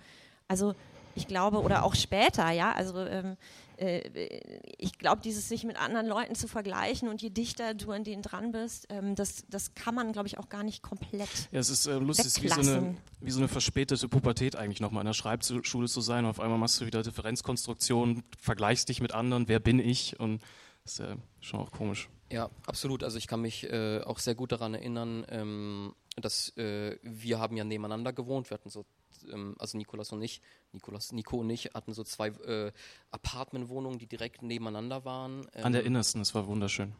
Also 0.47 0.75
ich 1.15 1.27
glaube, 1.27 1.61
oder 1.61 1.83
auch 1.83 1.95
später, 1.95 2.51
ja, 2.51 2.71
also 2.71 2.99
ähm, 2.99 3.37
äh, 3.77 4.39
ich 4.77 4.97
glaube, 4.97 5.21
dieses 5.21 5.47
sich 5.49 5.63
mit 5.63 5.79
anderen 5.79 6.07
Leuten 6.07 6.35
zu 6.35 6.47
vergleichen 6.47 7.07
und 7.07 7.21
je 7.21 7.29
dichter 7.29 7.73
du 7.73 7.91
an 7.91 8.03
denen 8.03 8.21
dran 8.21 8.51
bist, 8.51 8.87
ähm, 8.89 9.15
das, 9.15 9.45
das 9.49 9.73
kann 9.75 9.95
man, 9.95 10.11
glaube 10.11 10.27
ich, 10.27 10.37
auch 10.37 10.49
gar 10.49 10.63
nicht 10.63 10.81
komplett. 10.81 11.29
Ja, 11.51 11.59
es 11.59 11.69
ist 11.69 11.85
äh, 11.85 11.97
lustig, 11.97 12.25
es 12.27 12.37
ist 12.37 12.43
wie 12.43 12.49
so, 12.49 12.61
eine, 12.61 12.95
wie 13.21 13.31
so 13.31 13.39
eine 13.39 13.47
verspätete 13.47 14.07
Pubertät 14.07 14.55
eigentlich 14.55 14.81
nochmal 14.81 15.01
in 15.01 15.07
der 15.07 15.13
Schreibschule 15.13 15.87
zu 15.87 16.01
sein. 16.01 16.25
Und 16.25 16.31
auf 16.31 16.39
einmal 16.39 16.57
machst 16.57 16.81
du 16.81 16.85
wieder 16.85 17.01
Differenzkonstruktion, 17.01 18.23
vergleichst 18.39 18.89
dich 18.89 19.01
mit 19.01 19.13
anderen, 19.13 19.47
wer 19.47 19.59
bin 19.59 19.79
ich? 19.79 20.19
Und 20.19 20.41
das 20.83 20.93
ist 20.93 20.99
ja 20.99 21.15
schon 21.39 21.59
auch 21.59 21.71
komisch. 21.71 22.09
Ja, 22.31 22.49
absolut. 22.65 23.03
Also 23.03 23.17
ich 23.17 23.27
kann 23.27 23.41
mich 23.41 23.63
äh, 23.71 24.01
auch 24.01 24.19
sehr 24.19 24.35
gut 24.35 24.51
daran 24.51 24.73
erinnern, 24.73 25.25
ähm, 25.29 25.93
dass 26.15 26.55
äh, 26.57 26.97
wir 27.03 27.39
haben 27.39 27.57
ja 27.57 27.63
nebeneinander 27.63 28.13
gewohnt. 28.13 28.49
Wir 28.49 28.55
hatten 28.55 28.69
so, 28.69 28.85
ähm, 29.31 29.55
also 29.59 29.77
Nikolas 29.77 30.11
und 30.11 30.21
ich, 30.21 30.41
Nikolas, 30.71 31.11
Nico 31.11 31.37
und 31.37 31.49
ich 31.49 31.71
hatten 31.73 31.93
so 31.93 32.03
zwei 32.03 32.29
äh, 32.29 32.71
Apartmentwohnungen, 33.11 33.99
die 33.99 34.07
direkt 34.07 34.41
nebeneinander 34.41 35.05
waren. 35.05 35.47
An 35.61 35.73
der 35.73 35.81
ähm, 35.81 35.87
Innersten, 35.87 36.21
das 36.21 36.35
war 36.35 36.47
wunderschön. 36.47 36.93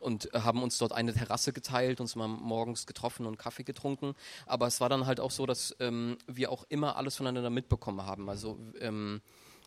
und 0.00 0.32
äh, 0.34 0.40
haben 0.40 0.62
uns 0.62 0.78
dort 0.78 0.92
eine 0.92 1.12
Terrasse 1.12 1.52
geteilt, 1.52 2.00
uns 2.00 2.16
mal 2.16 2.28
morgens 2.28 2.86
getroffen 2.86 3.26
und 3.26 3.38
Kaffee 3.38 3.64
getrunken. 3.64 4.14
Aber 4.46 4.66
es 4.66 4.80
war 4.80 4.88
dann 4.88 5.06
halt 5.06 5.20
auch 5.20 5.30
so, 5.30 5.46
dass 5.46 5.76
ähm, 5.78 6.18
wir 6.26 6.50
auch 6.50 6.64
immer 6.68 6.96
alles 6.96 7.16
voneinander 7.16 7.50
mitbekommen 7.50 8.02
haben. 8.04 8.28
Also 8.28 8.58
ähm, 8.80 9.20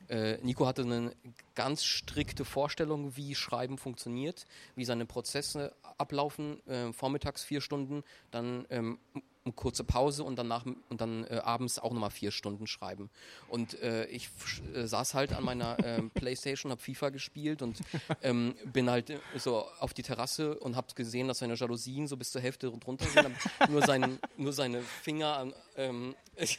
äh, 0.09 0.37
Nico 0.43 0.65
hatte 0.65 0.81
eine 0.81 1.15
ganz 1.55 1.85
strikte 1.85 2.45
Vorstellung, 2.45 3.15
wie 3.15 3.35
Schreiben 3.35 3.77
funktioniert, 3.77 4.45
wie 4.75 4.85
seine 4.85 5.05
Prozesse 5.05 5.75
ablaufen. 5.97 6.65
Äh, 6.67 6.91
vormittags 6.91 7.43
vier 7.43 7.61
Stunden, 7.61 8.03
dann 8.31 8.65
ähm, 8.69 8.99
eine 9.45 9.53
kurze 9.53 9.83
Pause 9.83 10.23
und 10.23 10.37
danach 10.37 10.65
und 10.65 11.01
dann 11.01 11.25
äh, 11.25 11.41
abends 11.43 11.79
auch 11.79 11.91
nochmal 11.91 12.11
vier 12.11 12.31
Stunden 12.31 12.65
schreiben. 12.67 13.09
Und 13.49 13.79
äh, 13.81 14.05
ich 14.05 14.29
äh, 14.73 14.85
saß 14.85 15.13
halt 15.13 15.33
an 15.33 15.43
meiner 15.43 15.77
ähm, 15.83 16.09
Playstation, 16.13 16.71
habe 16.71 16.81
FIFA 16.81 17.09
gespielt 17.09 17.61
und 17.61 17.79
ähm, 18.21 18.55
bin 18.71 18.89
halt 18.89 19.09
äh, 19.09 19.19
so 19.35 19.65
auf 19.79 19.93
die 19.93 20.03
Terrasse 20.03 20.57
und 20.59 20.75
habe 20.75 20.87
gesehen, 20.95 21.27
dass 21.27 21.39
seine 21.39 21.55
Jalousien 21.55 22.07
so 22.07 22.15
bis 22.15 22.31
zur 22.31 22.41
Hälfte 22.41 22.71
drunter 22.71 23.05
sind. 23.05 23.35
Nur, 23.69 23.85
seinen, 23.85 24.19
nur 24.37 24.53
seine 24.53 24.81
Finger 24.81 25.51
ähm, 25.75 26.15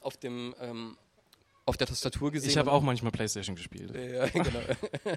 auf 0.00 0.16
dem 0.16 0.54
ähm, 0.60 0.96
auf 1.68 1.76
der 1.76 1.86
Tastatur 1.86 2.32
gesehen. 2.32 2.48
Ich 2.48 2.56
habe 2.56 2.72
auch 2.72 2.82
manchmal 2.82 3.12
Playstation 3.12 3.54
gespielt. 3.54 3.94
ja, 3.94 4.26
genau. 4.28 4.60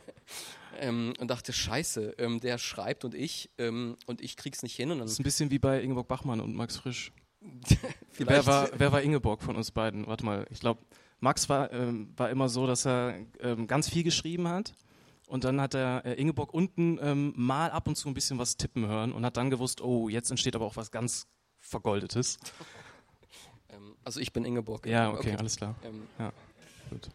ähm, 0.79 1.13
und 1.17 1.29
dachte, 1.29 1.53
scheiße, 1.53 2.15
ähm, 2.17 2.39
der 2.41 2.57
schreibt 2.57 3.05
und 3.05 3.15
ich 3.15 3.49
ähm, 3.57 3.97
und 4.05 4.21
ich 4.21 4.35
krieg's 4.35 4.61
nicht 4.61 4.75
hin 4.75 4.91
und 4.91 4.97
dann 4.97 5.07
Das 5.07 5.13
ist 5.13 5.19
ein 5.19 5.23
bisschen 5.23 5.49
wie 5.49 5.59
bei 5.59 5.81
Ingeborg 5.81 6.07
Bachmann 6.07 6.41
und 6.41 6.53
Max 6.53 6.77
Frisch. 6.77 7.13
Wer 8.17 8.45
war, 8.45 8.69
wer 8.77 8.91
war 8.91 9.01
Ingeborg 9.01 9.41
von 9.41 9.55
uns 9.55 9.71
beiden? 9.71 10.05
Warte 10.05 10.23
mal, 10.23 10.45
ich 10.51 10.59
glaube, 10.59 10.81
Max 11.21 11.49
war, 11.49 11.73
ähm, 11.73 12.13
war 12.15 12.29
immer 12.29 12.49
so, 12.49 12.67
dass 12.67 12.85
er 12.85 13.15
ähm, 13.39 13.65
ganz 13.65 13.89
viel 13.89 14.03
geschrieben 14.03 14.47
hat. 14.47 14.73
Und 15.25 15.43
dann 15.43 15.59
hat 15.59 15.73
er 15.73 16.05
äh, 16.05 16.13
Ingeborg 16.21 16.53
unten 16.53 16.99
ähm, 17.01 17.33
mal 17.35 17.71
ab 17.71 17.87
und 17.87 17.95
zu 17.95 18.09
ein 18.09 18.13
bisschen 18.13 18.37
was 18.37 18.57
tippen 18.57 18.85
hören 18.85 19.11
und 19.11 19.25
hat 19.25 19.37
dann 19.37 19.49
gewusst, 19.49 19.81
oh, 19.81 20.07
jetzt 20.07 20.29
entsteht 20.29 20.55
aber 20.55 20.65
auch 20.65 20.75
was 20.75 20.91
ganz 20.91 21.25
Vergoldetes. 21.57 22.37
ähm, 24.01 24.05
also 24.05 24.19
ich 24.19 24.33
bin 24.33 24.45
Ingeborg. 24.45 24.85
Ja, 24.85 25.11
okay, 25.11 25.35
alles 25.35 25.55
klar. 25.55 25.75
Ähm, 25.83 26.07
Gut. 26.89 27.09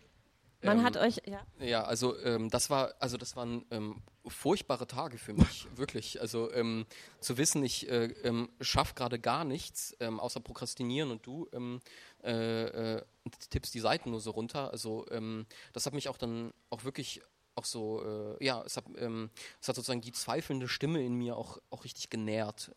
Man 0.62 0.78
ähm, 0.78 0.84
hat 0.84 0.96
euch, 0.96 1.20
ja. 1.26 1.46
Ja, 1.60 1.84
also 1.84 2.18
ähm, 2.20 2.50
das 2.50 2.70
war, 2.70 2.94
also 2.98 3.16
das 3.16 3.36
waren 3.36 3.64
ähm, 3.70 4.02
furchtbare 4.26 4.86
Tage 4.86 5.18
für 5.18 5.34
mich, 5.34 5.66
wirklich. 5.76 6.20
Also 6.20 6.52
ähm, 6.52 6.86
zu 7.20 7.38
wissen, 7.38 7.62
ich 7.62 7.88
äh, 7.88 8.06
ähm, 8.24 8.48
schaffe 8.60 8.94
gerade 8.94 9.18
gar 9.18 9.44
nichts, 9.44 9.94
ähm, 10.00 10.18
außer 10.18 10.40
prokrastinieren 10.40 11.10
und 11.10 11.26
du 11.26 11.48
ähm, 11.52 11.80
äh, 12.24 12.96
äh, 12.96 13.02
tippst 13.50 13.74
die 13.74 13.80
Seiten 13.80 14.10
nur 14.10 14.20
so 14.20 14.30
runter. 14.30 14.70
Also 14.72 15.06
ähm, 15.10 15.46
das 15.72 15.86
hat 15.86 15.94
mich 15.94 16.08
auch 16.08 16.18
dann 16.18 16.52
auch 16.70 16.84
wirklich 16.84 17.22
auch 17.54 17.64
so, 17.64 18.36
äh, 18.38 18.44
ja, 18.44 18.62
es 18.66 18.76
hat, 18.76 18.84
ähm, 18.98 19.30
es 19.62 19.68
hat 19.68 19.76
sozusagen 19.76 20.02
die 20.02 20.12
zweifelnde 20.12 20.68
Stimme 20.68 21.02
in 21.02 21.14
mir 21.14 21.36
auch, 21.36 21.58
auch 21.70 21.84
richtig 21.84 22.10
genährt. 22.10 22.72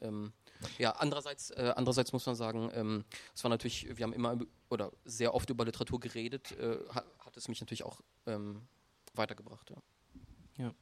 Ja, 0.78 0.92
andererseits, 0.92 1.52
äh, 1.52 1.74
andererseits 1.76 2.12
muss 2.12 2.26
man 2.26 2.36
sagen, 2.36 2.70
ähm, 2.74 3.06
es 3.34 3.44
war 3.44 3.50
natürlich, 3.50 3.88
wir 3.98 4.04
haben 4.04 4.14
immer 4.14 4.38
oder 4.70 4.92
sehr 5.06 5.34
oft 5.34 5.50
über 5.50 5.66
Literatur 5.66 6.00
geredet, 6.00 6.52
äh, 6.60 6.78
hat, 6.94 7.06
hat 7.20 7.38
es 7.38 7.48
mich 7.48 7.60
natürlich 7.60 7.84
auch 7.84 8.02
ähm, 8.26 8.62
weitergebracht. 9.14 9.72
Ja. 10.58 10.74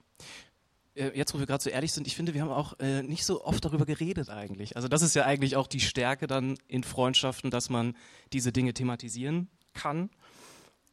Äh, 0.96 1.16
Jetzt, 1.16 1.34
wo 1.34 1.40
wir 1.40 1.46
gerade 1.46 1.64
so 1.64 1.70
ehrlich 1.70 1.94
sind, 1.94 2.08
ich 2.08 2.16
finde, 2.16 2.34
wir 2.34 2.42
haben 2.42 2.52
auch 2.52 2.80
äh, 2.80 3.04
nicht 3.04 3.24
so 3.24 3.44
oft 3.46 3.64
darüber 3.64 3.86
geredet 3.86 4.30
eigentlich. 4.30 4.76
Also 4.76 4.88
das 4.88 5.02
ist 5.02 5.16
ja 5.16 5.26
eigentlich 5.26 5.56
auch 5.56 5.68
die 5.68 5.80
Stärke 5.80 6.28
dann 6.28 6.58
in 6.68 6.84
Freundschaften, 6.84 7.52
dass 7.52 7.70
man 7.70 7.96
diese 8.34 8.52
Dinge 8.52 8.74
thematisieren 8.74 9.50
kann. 9.74 10.10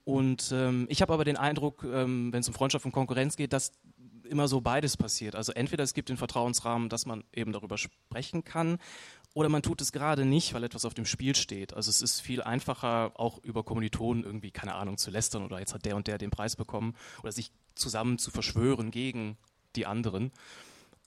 Und 0.04 0.50
ähm, 0.52 0.86
ich 0.90 1.00
habe 1.00 1.14
aber 1.14 1.24
den 1.24 1.38
Eindruck, 1.38 1.82
ähm, 1.84 2.30
wenn 2.32 2.40
es 2.40 2.48
um 2.48 2.54
Freundschaft 2.54 2.84
und 2.84 2.92
Konkurrenz 2.92 3.36
geht, 3.36 3.54
dass 3.54 3.72
immer 4.24 4.48
so 4.48 4.60
beides 4.60 4.96
passiert. 4.96 5.34
Also 5.34 5.52
entweder 5.52 5.84
es 5.84 5.94
gibt 5.94 6.08
den 6.08 6.16
Vertrauensrahmen, 6.16 6.88
dass 6.88 7.06
man 7.06 7.24
eben 7.32 7.52
darüber 7.52 7.78
sprechen 7.78 8.44
kann, 8.44 8.78
oder 9.34 9.48
man 9.48 9.62
tut 9.62 9.80
es 9.80 9.90
gerade 9.90 10.24
nicht, 10.24 10.54
weil 10.54 10.62
etwas 10.62 10.84
auf 10.84 10.94
dem 10.94 11.06
Spiel 11.06 11.34
steht. 11.34 11.74
Also 11.74 11.90
es 11.90 12.02
ist 12.02 12.20
viel 12.20 12.40
einfacher, 12.40 13.12
auch 13.16 13.42
über 13.42 13.64
Kommilitonen 13.64 14.22
irgendwie, 14.22 14.52
keine 14.52 14.76
Ahnung, 14.76 14.96
zu 14.96 15.10
lästern 15.10 15.44
oder 15.44 15.58
jetzt 15.58 15.74
hat 15.74 15.84
der 15.84 15.96
und 15.96 16.06
der 16.06 16.18
den 16.18 16.30
Preis 16.30 16.54
bekommen 16.54 16.94
oder 17.20 17.32
sich 17.32 17.50
zusammen 17.74 18.18
zu 18.18 18.30
verschwören 18.30 18.92
gegen 18.92 19.36
die 19.74 19.86
anderen, 19.86 20.30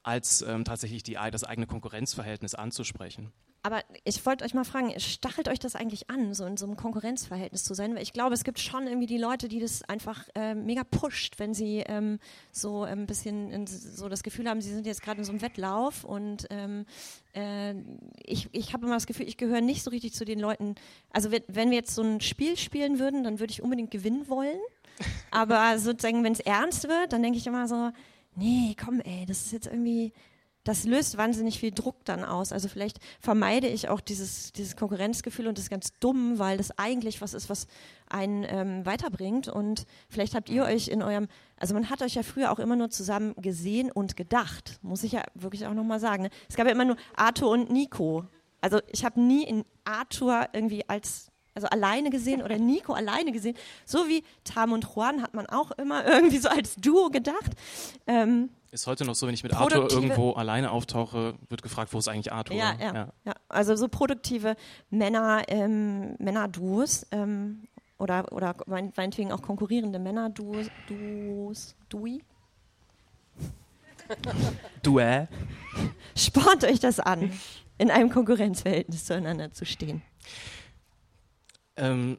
als 0.04 0.42
ähm, 0.42 0.66
tatsächlich 0.66 1.04
die, 1.04 1.18
das 1.32 1.46
eigene 1.46 1.68
Konkurrenzverhältnis 1.68 2.54
anzusprechen. 2.54 3.32
Aber 3.68 3.84
ich 4.06 4.26
wollte 4.26 4.46
euch 4.46 4.54
mal 4.54 4.64
fragen, 4.64 4.98
stachelt 4.98 5.50
euch 5.50 5.60
das 5.60 5.76
eigentlich 5.76 6.10
an, 6.10 6.34
so 6.34 6.46
in 6.46 6.56
so 6.56 6.66
einem 6.66 6.78
Konkurrenzverhältnis 6.78 7.66
zu 7.66 7.74
sein? 7.74 7.94
Weil 7.96 8.02
ich 8.02 8.14
glaube, 8.14 8.34
es 8.34 8.46
gibt 8.46 8.60
schon 8.60 8.88
irgendwie 8.88 9.08
die 9.08 9.18
Leute, 9.18 9.50
die 9.50 9.60
das 9.60 9.84
einfach 9.84 10.24
äh, 10.36 10.56
mega 10.56 10.86
pusht, 10.86 11.38
wenn 11.38 11.54
sie 11.54 11.84
ähm, 11.86 12.20
so 12.54 12.84
ein 12.84 13.08
bisschen 13.08 13.52
in, 13.52 13.68
so 13.68 14.08
das 14.08 14.24
Gefühl 14.24 14.48
haben, 14.48 14.62
sie 14.62 14.74
sind 14.74 14.86
jetzt 14.86 15.02
gerade 15.02 15.18
in 15.18 15.26
so 15.26 15.34
einem 15.34 15.42
Wettlauf 15.42 16.06
und 16.06 16.48
ähm, 16.50 16.86
äh, 17.34 17.74
ich, 18.24 18.48
ich 18.54 18.72
habe 18.72 18.86
immer 18.86 18.96
das 18.96 19.06
Gefühl, 19.06 19.28
ich 19.28 19.36
gehöre 19.36 19.60
nicht 19.60 19.84
so 19.84 19.90
richtig 19.90 20.14
zu 20.14 20.24
den 20.24 20.40
Leuten. 20.40 20.76
Also 21.12 21.32
wenn, 21.32 21.44
wenn 21.50 21.70
wir 21.70 21.76
jetzt 21.76 21.94
so 21.94 22.02
ein 22.04 22.22
Spiel 22.22 22.56
spielen 22.56 23.00
würden, 23.00 23.26
dann 23.26 23.42
würde 23.42 23.52
ich 23.52 23.62
unbedingt 23.62 23.92
gewinnen 23.92 24.30
wollen. 24.30 24.60
Aber 25.32 25.78
sozusagen, 25.78 26.24
wenn 26.24 26.32
es 26.32 26.40
ernst 26.40 26.88
wird, 26.88 27.12
dann 27.12 27.22
denke 27.22 27.38
ich 27.38 27.46
immer 27.46 27.68
so, 27.68 27.92
nee, 28.38 28.78
komm, 28.82 29.02
ey, 29.02 29.26
das 29.26 29.46
ist 29.46 29.52
jetzt 29.52 29.68
irgendwie, 29.68 30.14
das 30.68 30.84
löst 30.84 31.18
wahnsinnig 31.18 31.60
viel 31.60 31.72
Druck 31.72 32.04
dann 32.04 32.26
aus. 32.26 32.52
Also 32.52 32.68
vielleicht 32.68 33.00
vermeide 33.22 33.68
ich 33.68 33.88
auch 33.88 34.02
dieses, 34.02 34.52
dieses 34.52 34.76
Konkurrenzgefühl 34.76 35.48
und 35.48 35.58
das 35.58 35.66
ist 35.66 35.70
ganz 35.70 35.94
dumm, 36.02 36.40
weil 36.40 36.58
das 36.58 36.78
eigentlich 36.78 37.22
was 37.22 37.34
ist, 37.34 37.50
was 37.50 37.68
einen 38.10 38.46
ähm, 38.50 38.86
weiterbringt. 38.86 39.48
Und 39.48 39.86
vielleicht 40.10 40.36
habt 40.36 40.50
ihr 40.50 40.66
euch 40.66 40.90
in 40.90 41.02
eurem, 41.02 41.30
also 41.56 41.74
man 41.74 41.90
hat 41.90 42.02
euch 42.02 42.16
ja 42.16 42.24
früher 42.24 42.52
auch 42.52 42.60
immer 42.60 42.76
nur 42.76 42.90
zusammen 42.90 43.34
gesehen 43.38 43.90
und 43.94 44.18
gedacht, 44.18 44.80
muss 44.82 45.04
ich 45.04 45.14
ja 45.14 45.24
wirklich 45.36 45.66
auch 45.66 45.74
nochmal 45.74 46.02
sagen. 46.02 46.24
Ne? 46.24 46.30
Es 46.50 46.58
gab 46.58 46.66
ja 46.66 46.74
immer 46.74 46.86
nur 46.86 46.98
Arthur 47.16 47.50
und 47.52 47.72
Nico. 47.72 48.26
Also 48.60 48.82
ich 48.92 49.06
habe 49.06 49.22
nie 49.22 49.46
in 49.46 49.64
Arthur 49.86 50.50
irgendwie 50.52 50.88
als 50.90 51.32
also 51.58 51.68
alleine 51.70 52.12
gesehen 52.12 52.44
oder 52.44 52.60
Nico 52.60 52.94
alleine 52.94 53.32
gesehen. 53.32 53.58
So 53.84 54.08
wie 54.08 54.24
Tam 54.44 54.74
und 54.74 54.88
Juan 54.96 55.24
hat 55.24 55.34
man 55.34 55.48
auch 55.48 55.72
immer 55.72 56.06
irgendwie 56.06 56.38
so 56.38 56.50
als 56.50 56.76
Duo 56.76 57.10
gedacht. 57.10 57.52
Ähm, 58.06 58.50
Ist 58.70 58.86
heute 58.86 59.06
noch 59.06 59.16
so, 59.16 59.26
wenn 59.26 59.34
ich 59.34 59.42
mit 59.42 59.56
Arthur 59.56 59.92
irgendwo 59.92 60.34
alleine 60.34 60.70
auftauche, 60.70 61.34
wird 61.50 61.64
gefragt, 61.64 61.92
wo 61.94 61.98
ist 61.98 62.08
eigentlich 62.08 62.32
Arthur? 62.32 62.56
Ja, 62.56 62.76
ja, 62.80 63.10
ja. 63.26 63.34
Also 63.50 63.76
so 63.76 63.88
produktive 63.88 64.56
Männer, 64.92 65.46
ähm, 65.48 66.16
Männerduos. 66.20 67.08
Ähm, 67.12 67.68
oder, 67.98 68.32
oder 68.32 68.56
meinetwegen 68.68 69.32
auch 69.32 69.42
konkurrierende 69.42 69.98
Männer, 69.98 70.30
Duos, 70.30 71.76
Dui? 71.90 72.22
Duell. 74.84 75.28
Spornt 76.16 76.64
euch 76.64 76.80
das 76.80 77.00
an, 77.00 77.32
in 77.80 77.90
einem 77.90 78.12
Konkurrenzverhältnis 78.12 79.06
zueinander 79.06 79.52
zu 79.52 79.66
stehen? 79.66 80.04
Ähm, 81.78 82.18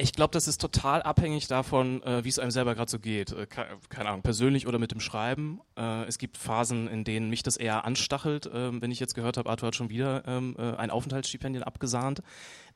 ich 0.00 0.12
glaube, 0.12 0.30
das 0.30 0.46
ist 0.46 0.60
total 0.60 1.02
abhängig 1.02 1.48
davon, 1.48 2.00
äh, 2.04 2.22
wie 2.22 2.28
es 2.28 2.38
einem 2.38 2.52
selber 2.52 2.76
gerade 2.76 2.88
so 2.88 3.00
geht. 3.00 3.32
Äh, 3.32 3.46
keine 3.46 4.08
Ahnung, 4.08 4.22
persönlich 4.22 4.68
oder 4.68 4.78
mit 4.78 4.92
dem 4.92 5.00
Schreiben. 5.00 5.60
Äh, 5.76 6.04
es 6.04 6.18
gibt 6.18 6.36
Phasen, 6.36 6.86
in 6.86 7.02
denen 7.02 7.28
mich 7.28 7.42
das 7.42 7.56
eher 7.56 7.84
anstachelt, 7.84 8.48
ähm, 8.52 8.80
wenn 8.80 8.92
ich 8.92 9.00
jetzt 9.00 9.16
gehört 9.16 9.36
habe, 9.38 9.50
Arthur 9.50 9.66
hat 9.66 9.74
schon 9.74 9.90
wieder 9.90 10.22
ähm, 10.28 10.54
äh, 10.56 10.76
ein 10.76 10.90
Aufenthaltsstipendien 10.90 11.64
abgesahnt. 11.64 12.22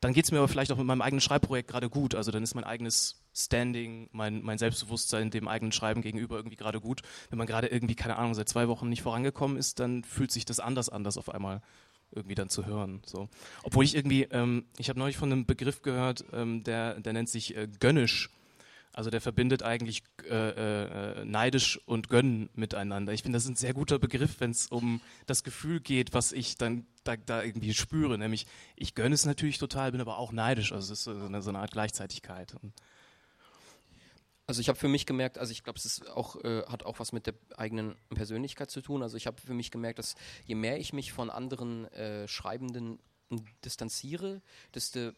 Dann 0.01 0.11
geht 0.11 0.25
es 0.25 0.31
mir 0.33 0.39
aber 0.39 0.49
vielleicht 0.49 0.73
auch 0.73 0.77
mit 0.77 0.85
meinem 0.85 1.01
eigenen 1.01 1.21
Schreibprojekt 1.21 1.69
gerade 1.69 1.89
gut. 1.89 2.13
Also 2.13 2.29
dann 2.31 2.43
ist 2.43 2.55
mein 2.55 2.65
eigenes 2.65 3.23
Standing, 3.33 4.09
mein, 4.11 4.41
mein 4.41 4.57
Selbstbewusstsein 4.57 5.31
dem 5.31 5.47
eigenen 5.47 5.71
Schreiben 5.71 6.01
gegenüber 6.01 6.35
irgendwie 6.35 6.57
gerade 6.57 6.81
gut. 6.81 7.03
Wenn 7.29 7.37
man 7.37 7.47
gerade 7.47 7.67
irgendwie, 7.67 7.95
keine 7.95 8.17
Ahnung, 8.17 8.33
seit 8.33 8.49
zwei 8.49 8.67
Wochen 8.67 8.89
nicht 8.89 9.01
vorangekommen 9.01 9.55
ist, 9.55 9.79
dann 9.79 10.03
fühlt 10.03 10.31
sich 10.31 10.43
das 10.43 10.59
anders 10.59 10.89
an, 10.89 11.05
das 11.05 11.17
auf 11.17 11.29
einmal 11.29 11.61
irgendwie 12.15 12.35
dann 12.35 12.49
zu 12.49 12.65
hören. 12.65 13.01
So. 13.05 13.29
Obwohl 13.63 13.83
ich 13.85 13.95
irgendwie, 13.95 14.23
ähm, 14.31 14.65
ich 14.77 14.89
habe 14.89 14.99
neulich 14.99 15.17
von 15.17 15.31
einem 15.31 15.45
Begriff 15.45 15.81
gehört, 15.81 16.25
ähm, 16.33 16.63
der, 16.63 16.99
der 16.99 17.13
nennt 17.13 17.29
sich 17.29 17.55
äh, 17.55 17.67
gönnisch. 17.79 18.29
Also 18.95 19.09
der 19.09 19.21
verbindet 19.21 19.63
eigentlich 19.63 20.03
äh, 20.29 20.49
äh, 20.49 21.25
neidisch 21.25 21.79
und 21.87 22.09
gönnen 22.09 22.49
miteinander. 22.53 23.11
Ich 23.11 23.23
finde, 23.23 23.37
das 23.37 23.45
ist 23.45 23.49
ein 23.49 23.55
sehr 23.55 23.73
guter 23.73 23.97
Begriff, 23.97 24.39
wenn 24.39 24.51
es 24.51 24.67
um 24.67 25.01
das 25.25 25.43
Gefühl 25.43 25.79
geht, 25.79 26.13
was 26.13 26.31
ich 26.31 26.57
dann 26.57 26.85
da, 27.03 27.15
da, 27.15 27.41
irgendwie 27.41 27.73
spüre. 27.73 28.19
Nämlich, 28.19 28.45
ich 28.75 28.93
gönne 28.93 29.15
es 29.15 29.25
natürlich 29.25 29.57
total, 29.57 29.91
bin 29.91 30.01
aber 30.01 30.19
auch 30.19 30.31
neidisch. 30.31 30.71
Also 30.71 30.93
es 30.93 30.99
ist 30.99 31.05
so 31.05 31.11
eine, 31.25 31.41
so 31.41 31.49
eine 31.49 31.59
Art 31.59 31.71
Gleichzeitigkeit. 31.71 32.53
Und 32.61 32.71
also 34.45 34.59
ich 34.59 34.67
habe 34.67 34.77
für 34.77 34.87
mich 34.87 35.05
gemerkt, 35.05 35.37
also 35.37 35.51
ich 35.51 35.63
glaube, 35.63 35.79
es 35.79 35.85
ist 35.85 36.09
auch, 36.09 36.35
äh, 36.43 36.63
hat 36.67 36.83
auch 36.83 36.99
was 36.99 37.13
mit 37.13 37.27
der 37.27 37.35
eigenen 37.55 37.95
Persönlichkeit 38.13 38.69
zu 38.69 38.81
tun. 38.81 39.01
Also 39.01 39.15
ich 39.15 39.27
habe 39.27 39.39
für 39.39 39.53
mich 39.53 39.71
gemerkt, 39.71 39.99
dass 39.99 40.15
je 40.45 40.55
mehr 40.55 40.79
ich 40.79 40.91
mich 40.91 41.13
von 41.13 41.29
anderen 41.29 41.85
äh, 41.93 42.27
Schreibenden 42.27 42.99
distanziere, 43.63 44.41
desto 44.75 45.11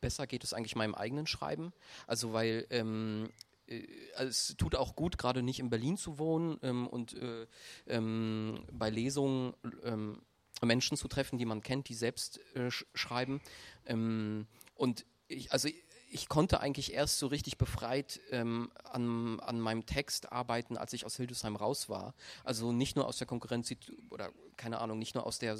besser 0.00 0.26
geht 0.26 0.44
es 0.44 0.52
eigentlich 0.52 0.76
meinem 0.76 0.94
eigenen 0.94 1.26
Schreiben. 1.26 1.72
Also 2.06 2.32
weil 2.32 2.66
ähm, 2.70 3.30
äh, 3.66 3.86
es 4.18 4.54
tut 4.58 4.74
auch 4.74 4.96
gut, 4.96 5.16
gerade 5.18 5.42
nicht 5.42 5.58
in 5.58 5.70
Berlin 5.70 5.96
zu 5.96 6.18
wohnen 6.18 6.58
ähm, 6.62 6.86
und 6.86 7.14
äh, 7.14 7.46
ähm, 7.86 8.64
bei 8.70 8.90
Lesungen 8.90 9.54
ähm, 9.82 10.20
Menschen 10.62 10.96
zu 10.96 11.08
treffen, 11.08 11.38
die 11.38 11.46
man 11.46 11.62
kennt, 11.62 11.88
die 11.88 11.94
selbst 11.94 12.40
äh, 12.54 12.70
sch 12.70 12.86
schreiben. 12.94 13.40
Ähm, 13.86 14.46
und 14.74 15.06
ich, 15.28 15.52
also 15.52 15.68
ich 16.10 16.28
konnte 16.28 16.60
eigentlich 16.60 16.92
erst 16.92 17.18
so 17.18 17.26
richtig 17.26 17.58
befreit 17.58 18.20
ähm, 18.30 18.70
an, 18.84 19.40
an 19.40 19.60
meinem 19.60 19.86
Text 19.86 20.32
arbeiten, 20.32 20.76
als 20.76 20.92
ich 20.92 21.04
aus 21.04 21.16
Hildesheim 21.16 21.56
raus 21.56 21.88
war. 21.88 22.14
Also 22.44 22.72
nicht 22.72 22.96
nur 22.96 23.06
aus 23.06 23.18
der 23.18 23.26
Konkurrenz 23.26 23.72
oder 24.10 24.30
keine 24.56 24.80
Ahnung, 24.80 24.98
nicht 24.98 25.14
nur 25.14 25.26
aus 25.26 25.38
der 25.38 25.56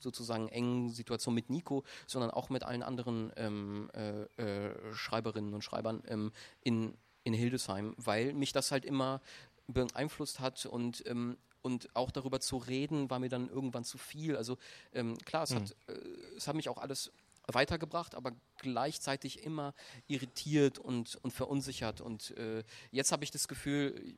sozusagen 0.00 0.48
engen 0.48 0.90
Situation 0.90 1.34
mit 1.34 1.50
Nico, 1.50 1.84
sondern 2.06 2.30
auch 2.30 2.48
mit 2.48 2.62
allen 2.64 2.82
anderen 2.82 3.32
ähm, 3.36 3.90
äh, 3.94 4.22
äh, 4.42 4.94
Schreiberinnen 4.94 5.52
und 5.52 5.62
Schreibern 5.62 6.02
ähm, 6.06 6.32
in, 6.62 6.94
in 7.24 7.34
Hildesheim, 7.34 7.94
weil 7.98 8.32
mich 8.32 8.52
das 8.52 8.70
halt 8.70 8.84
immer 8.84 9.20
beeinflusst 9.66 10.40
hat 10.40 10.66
und 10.66 11.06
ähm, 11.06 11.36
und 11.62 11.94
auch 11.94 12.10
darüber 12.10 12.40
zu 12.40 12.56
reden, 12.56 13.08
war 13.08 13.20
mir 13.20 13.28
dann 13.28 13.48
irgendwann 13.48 13.84
zu 13.84 13.96
viel. 13.96 14.36
Also 14.36 14.58
ähm, 14.92 15.16
klar, 15.18 15.44
es, 15.44 15.50
mhm. 15.50 15.56
hat, 15.56 15.76
äh, 15.86 15.92
es 16.36 16.48
hat 16.48 16.56
mich 16.56 16.68
auch 16.68 16.78
alles 16.78 17.12
weitergebracht, 17.46 18.14
aber 18.14 18.32
gleichzeitig 18.58 19.44
immer 19.44 19.74
irritiert 20.06 20.78
und, 20.78 21.16
und 21.16 21.32
verunsichert. 21.32 22.00
Und 22.00 22.36
äh, 22.36 22.62
jetzt 22.90 23.12
habe 23.12 23.24
ich 23.24 23.30
das 23.30 23.48
Gefühl, 23.48 24.14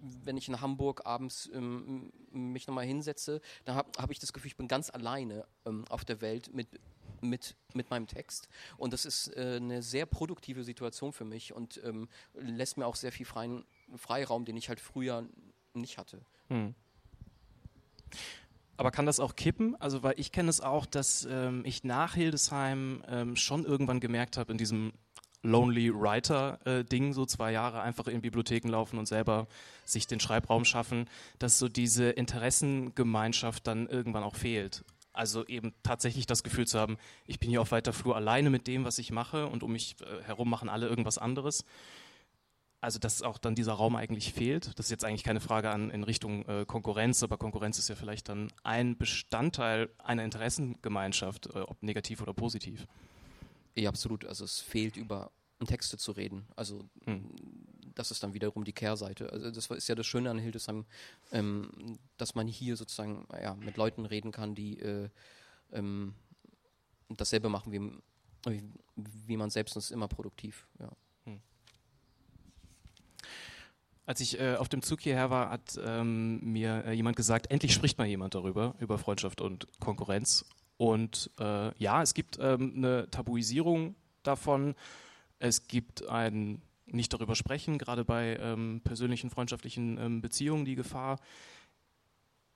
wenn 0.00 0.36
ich 0.36 0.48
in 0.48 0.60
Hamburg 0.60 1.06
abends 1.06 1.48
ähm, 1.52 2.12
mich 2.30 2.66
nochmal 2.66 2.84
hinsetze, 2.84 3.40
dann 3.64 3.74
habe 3.74 3.90
hab 3.98 4.10
ich 4.10 4.18
das 4.18 4.32
Gefühl, 4.32 4.48
ich 4.48 4.56
bin 4.56 4.68
ganz 4.68 4.90
alleine 4.90 5.46
ähm, 5.66 5.84
auf 5.88 6.04
der 6.04 6.20
Welt 6.20 6.54
mit, 6.54 6.68
mit, 7.20 7.56
mit 7.74 7.90
meinem 7.90 8.06
Text. 8.06 8.48
Und 8.76 8.92
das 8.92 9.04
ist 9.04 9.36
äh, 9.36 9.56
eine 9.56 9.82
sehr 9.82 10.06
produktive 10.06 10.64
Situation 10.64 11.12
für 11.12 11.24
mich 11.24 11.52
und 11.52 11.80
ähm, 11.84 12.08
lässt 12.34 12.76
mir 12.76 12.86
auch 12.86 12.96
sehr 12.96 13.12
viel 13.12 13.26
freien 13.26 13.64
Freiraum, 13.96 14.44
den 14.44 14.56
ich 14.56 14.68
halt 14.68 14.80
früher 14.80 15.26
nicht 15.74 15.98
hatte. 15.98 16.20
Hm. 16.48 16.74
Aber 18.78 18.92
kann 18.92 19.06
das 19.06 19.18
auch 19.18 19.34
kippen? 19.34 19.74
Also, 19.80 20.04
weil 20.04 20.14
ich 20.18 20.30
kenne 20.30 20.48
es 20.48 20.60
auch, 20.60 20.86
dass 20.86 21.26
ähm, 21.28 21.62
ich 21.66 21.82
nach 21.82 22.14
Hildesheim 22.14 23.02
ähm, 23.08 23.34
schon 23.34 23.64
irgendwann 23.64 23.98
gemerkt 23.98 24.36
habe, 24.38 24.52
in 24.52 24.58
diesem 24.58 24.92
Lonely 25.42 25.92
Writer-Ding, 25.92 27.10
äh, 27.10 27.12
so 27.12 27.26
zwei 27.26 27.50
Jahre 27.50 27.82
einfach 27.82 28.06
in 28.06 28.20
Bibliotheken 28.20 28.68
laufen 28.68 28.98
und 28.98 29.06
selber 29.06 29.48
sich 29.84 30.06
den 30.06 30.20
Schreibraum 30.20 30.64
schaffen, 30.64 31.10
dass 31.40 31.58
so 31.58 31.68
diese 31.68 32.10
Interessengemeinschaft 32.10 33.66
dann 33.66 33.88
irgendwann 33.88 34.22
auch 34.22 34.36
fehlt. 34.36 34.84
Also 35.12 35.44
eben 35.46 35.74
tatsächlich 35.82 36.26
das 36.26 36.44
Gefühl 36.44 36.68
zu 36.68 36.78
haben, 36.78 36.98
ich 37.26 37.40
bin 37.40 37.50
hier 37.50 37.60
auf 37.60 37.72
weiter 37.72 37.92
Flur 37.92 38.14
alleine 38.14 38.48
mit 38.48 38.68
dem, 38.68 38.84
was 38.84 38.98
ich 38.98 39.10
mache 39.10 39.48
und 39.48 39.64
um 39.64 39.72
mich 39.72 39.96
äh, 40.00 40.22
herum 40.22 40.48
machen 40.48 40.68
alle 40.68 40.86
irgendwas 40.86 41.18
anderes 41.18 41.64
also 42.80 42.98
dass 42.98 43.22
auch 43.22 43.38
dann 43.38 43.54
dieser 43.54 43.72
Raum 43.72 43.96
eigentlich 43.96 44.32
fehlt. 44.32 44.78
Das 44.78 44.86
ist 44.86 44.90
jetzt 44.90 45.04
eigentlich 45.04 45.24
keine 45.24 45.40
Frage 45.40 45.70
an, 45.70 45.90
in 45.90 46.04
Richtung 46.04 46.44
äh, 46.46 46.64
Konkurrenz, 46.64 47.22
aber 47.22 47.36
Konkurrenz 47.36 47.78
ist 47.78 47.88
ja 47.88 47.96
vielleicht 47.96 48.28
dann 48.28 48.52
ein 48.62 48.96
Bestandteil 48.96 49.90
einer 49.98 50.24
Interessengemeinschaft, 50.24 51.46
äh, 51.46 51.60
ob 51.60 51.82
negativ 51.82 52.20
oder 52.22 52.34
positiv. 52.34 52.86
Ja, 53.74 53.88
absolut. 53.88 54.24
Also 54.24 54.44
es 54.44 54.60
fehlt 54.60 54.96
über 54.96 55.30
Texte 55.66 55.96
zu 55.98 56.12
reden. 56.12 56.46
Also 56.54 56.88
hm. 57.04 57.30
das 57.94 58.12
ist 58.12 58.22
dann 58.22 58.34
wiederum 58.34 58.64
die 58.64 58.72
Kehrseite. 58.72 59.32
Also 59.32 59.50
das 59.50 59.66
ist 59.70 59.88
ja 59.88 59.94
das 59.94 60.06
Schöne 60.06 60.30
an 60.30 60.38
Hildesheim, 60.38 60.86
ähm, 61.32 61.98
dass 62.16 62.34
man 62.36 62.46
hier 62.46 62.76
sozusagen 62.76 63.26
ja, 63.42 63.54
mit 63.54 63.76
Leuten 63.76 64.06
reden 64.06 64.30
kann, 64.30 64.54
die 64.54 64.78
äh, 64.78 65.08
ähm, 65.72 66.14
dasselbe 67.08 67.48
machen 67.48 67.72
wie, 67.72 67.80
wie, 68.46 68.62
wie 69.26 69.36
man 69.36 69.50
selbst 69.50 69.74
und 69.74 69.80
ist 69.80 69.90
immer 69.90 70.08
produktiv. 70.08 70.66
Ja. 70.78 70.90
Als 74.08 74.20
ich 74.20 74.40
äh, 74.40 74.54
auf 74.54 74.70
dem 74.70 74.80
Zug 74.80 75.02
hierher 75.02 75.28
war, 75.28 75.50
hat 75.50 75.78
ähm, 75.84 76.40
mir 76.40 76.82
äh, 76.86 76.92
jemand 76.94 77.14
gesagt, 77.14 77.50
endlich 77.50 77.74
spricht 77.74 77.98
mal 77.98 78.06
jemand 78.06 78.34
darüber, 78.34 78.74
über 78.78 78.96
Freundschaft 78.96 79.42
und 79.42 79.66
Konkurrenz. 79.80 80.46
Und 80.78 81.30
äh, 81.38 81.76
ja, 81.76 82.00
es 82.00 82.14
gibt 82.14 82.38
ähm, 82.40 82.72
eine 82.74 83.10
Tabuisierung 83.10 83.96
davon. 84.22 84.74
Es 85.40 85.68
gibt 85.68 86.08
ein 86.08 86.62
nicht 86.86 87.12
darüber 87.12 87.34
sprechen, 87.34 87.76
gerade 87.76 88.02
bei 88.02 88.38
ähm, 88.40 88.80
persönlichen 88.82 89.28
freundschaftlichen 89.28 89.98
ähm, 89.98 90.20
Beziehungen 90.22 90.64
die 90.64 90.74
Gefahr. 90.74 91.18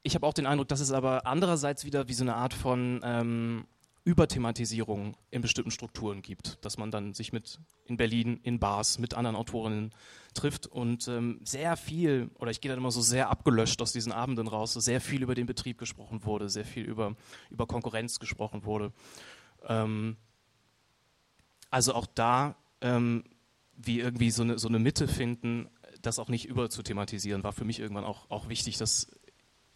Ich 0.02 0.14
habe 0.14 0.26
auch 0.26 0.32
den 0.32 0.46
Eindruck, 0.46 0.68
dass 0.68 0.80
es 0.80 0.90
aber 0.90 1.26
andererseits 1.26 1.84
wieder 1.84 2.08
wie 2.08 2.14
so 2.14 2.24
eine 2.24 2.34
Art 2.34 2.54
von 2.54 3.02
ähm, 3.04 3.66
Überthematisierung 4.04 5.16
in 5.30 5.42
bestimmten 5.42 5.70
Strukturen 5.70 6.22
gibt, 6.22 6.64
dass 6.64 6.76
man 6.76 6.90
dann 6.90 7.14
sich 7.14 7.32
mit 7.32 7.60
in 7.84 7.96
Berlin 7.96 8.40
in 8.42 8.58
Bars 8.58 8.98
mit 8.98 9.14
anderen 9.14 9.36
Autorinnen 9.36 9.94
trifft 10.34 10.66
und 10.66 11.06
ähm, 11.08 11.40
sehr 11.44 11.76
viel, 11.76 12.30
oder 12.38 12.50
ich 12.50 12.60
gehe 12.60 12.70
dann 12.70 12.78
immer 12.78 12.90
so 12.90 13.00
sehr 13.00 13.30
abgelöscht 13.30 13.80
aus 13.80 13.92
diesen 13.92 14.12
Abenden 14.12 14.48
raus, 14.48 14.72
sehr 14.74 15.00
viel 15.00 15.22
über 15.22 15.34
den 15.34 15.46
Betrieb 15.46 15.78
gesprochen 15.78 16.24
wurde, 16.24 16.48
sehr 16.48 16.64
viel 16.64 16.84
über, 16.84 17.14
über 17.50 17.66
Konkurrenz 17.66 18.18
gesprochen 18.18 18.64
wurde. 18.64 18.92
Ähm, 19.66 20.16
also 21.70 21.94
auch 21.94 22.06
da 22.06 22.56
ähm, 22.80 23.24
wie 23.76 24.00
irgendwie 24.00 24.30
so 24.30 24.42
eine, 24.42 24.58
so 24.58 24.68
eine 24.68 24.78
Mitte 24.78 25.08
finden, 25.08 25.68
das 26.02 26.18
auch 26.18 26.28
nicht 26.28 26.46
überzuthematisieren, 26.46 27.44
war 27.44 27.52
für 27.52 27.64
mich 27.64 27.78
irgendwann 27.78 28.04
auch, 28.04 28.30
auch 28.30 28.48
wichtig, 28.48 28.76
dass 28.78 29.12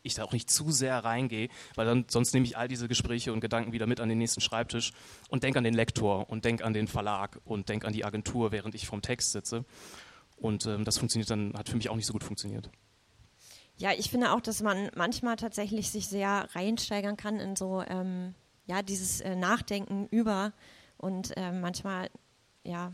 ich 0.07 0.15
da 0.15 0.25
auch 0.25 0.33
nicht 0.33 0.51
zu 0.51 0.71
sehr 0.71 1.05
reingehe, 1.05 1.49
weil 1.75 1.87
dann 1.87 2.05
sonst 2.09 2.35
nehme 2.35 2.47
ich 2.47 2.57
all 2.57 2.69
diese 2.69 2.89
Gespräche 2.89 3.33
und 3.33 3.41
Gedanken 3.41 3.73
wieder 3.73 3.87
mit 3.87 4.01
an 4.01 4.09
den 4.09 4.19
nächsten 4.19 4.41
Schreibtisch 4.41 4.93
und 5.29 5.43
denke 5.43 5.59
an 5.59 5.65
den 5.65 5.75
Lektor 5.75 6.31
und 6.31 6.45
denke 6.45 6.65
an 6.65 6.73
den 6.73 6.89
Verlag 6.89 7.41
und 7.45 7.69
denke 7.69 7.87
an 7.87 7.93
die 7.93 8.05
Agentur, 8.05 8.53
während 8.53 8.75
ich 8.75 8.87
vom 8.87 9.03
Text 9.03 9.33
sitze. 9.33 9.65
Und 10.37 10.67
ähm, 10.67 10.85
das 10.85 10.99
funktioniert 10.99 11.31
dann, 11.31 11.55
hat 11.55 11.69
für 11.69 11.77
mich 11.77 11.89
auch 11.89 11.97
nicht 11.97 12.07
so 12.07 12.13
gut 12.13 12.25
funktioniert. 12.25 12.71
Ja, 13.79 13.91
ich 13.93 14.11
finde 14.11 14.33
auch, 14.33 14.41
dass 14.41 14.63
man 14.63 14.91
manchmal 14.95 15.37
tatsächlich 15.37 15.91
sich 15.91 16.09
sehr 16.09 16.49
reinsteigern 16.55 17.17
kann 17.17 17.41
in 17.41 17.57
so, 17.57 17.83
ähm, 17.87 18.35
ja, 18.67 18.83
dieses 18.83 19.21
äh, 19.21 19.37
Nachdenken 19.37 20.07
über 20.11 20.53
und 20.97 21.37
äh, 21.37 21.53
manchmal, 21.53 22.09
ja, 22.65 22.93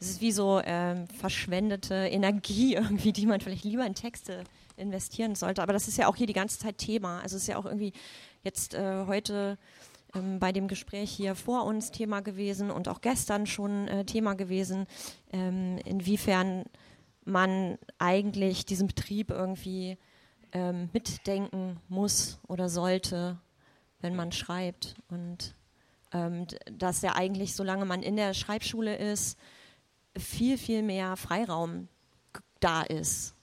es 0.00 0.10
ist 0.10 0.20
wie 0.20 0.32
so 0.32 0.60
ähm, 0.64 1.06
verschwendete 1.08 1.94
Energie 1.94 2.74
irgendwie, 2.74 3.12
die 3.12 3.26
man 3.26 3.40
vielleicht 3.40 3.64
lieber 3.64 3.86
in 3.86 3.94
Texte 3.94 4.44
investieren 4.80 5.34
sollte. 5.34 5.62
Aber 5.62 5.72
das 5.72 5.88
ist 5.88 5.98
ja 5.98 6.08
auch 6.08 6.16
hier 6.16 6.26
die 6.26 6.32
ganze 6.32 6.58
Zeit 6.58 6.78
Thema. 6.78 7.20
Also 7.20 7.36
es 7.36 7.42
ist 7.42 7.48
ja 7.48 7.56
auch 7.56 7.66
irgendwie 7.66 7.92
jetzt 8.42 8.74
äh, 8.74 9.04
heute 9.06 9.58
ähm, 10.14 10.38
bei 10.38 10.50
dem 10.52 10.66
Gespräch 10.66 11.10
hier 11.10 11.34
vor 11.34 11.64
uns 11.64 11.90
Thema 11.90 12.20
gewesen 12.20 12.70
und 12.70 12.88
auch 12.88 13.00
gestern 13.00 13.46
schon 13.46 13.86
äh, 13.88 14.04
Thema 14.04 14.34
gewesen, 14.34 14.86
ähm, 15.32 15.78
inwiefern 15.84 16.64
man 17.24 17.78
eigentlich 17.98 18.64
diesen 18.66 18.86
Betrieb 18.86 19.30
irgendwie 19.30 19.98
ähm, 20.52 20.88
mitdenken 20.92 21.78
muss 21.88 22.40
oder 22.48 22.68
sollte, 22.68 23.38
wenn 24.00 24.16
man 24.16 24.32
schreibt. 24.32 24.96
Und 25.08 25.54
Ähm, 26.12 26.48
dass 26.76 27.02
ja 27.02 27.14
eigentlich, 27.14 27.54
solange 27.54 27.84
man 27.84 28.02
in 28.02 28.16
der 28.16 28.34
Schreibschule 28.34 28.96
ist, 28.96 29.38
viel, 30.18 30.58
viel 30.58 30.82
mehr 30.82 31.16
Freiraum 31.16 31.86
da 32.58 32.82
ist. 32.82 33.36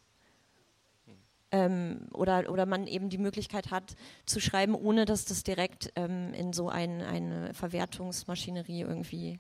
Ähm, 1.49 2.09
oder, 2.13 2.49
oder 2.51 2.65
man 2.65 2.87
eben 2.87 3.09
die 3.09 3.17
Möglichkeit 3.17 3.71
hat 3.71 3.95
zu 4.25 4.41
schreiben, 4.41 4.75
ohne 4.75 5.05
dass 5.05 5.23
das 5.23 5.43
direkt 5.43 5.93
ähm, 5.95 6.33
in 6.33 6.51
so 6.51 6.67
ein, 6.67 7.01
eine 7.01 7.53
Verwertungsmaschinerie 7.53 8.81
irgendwie 8.81 9.39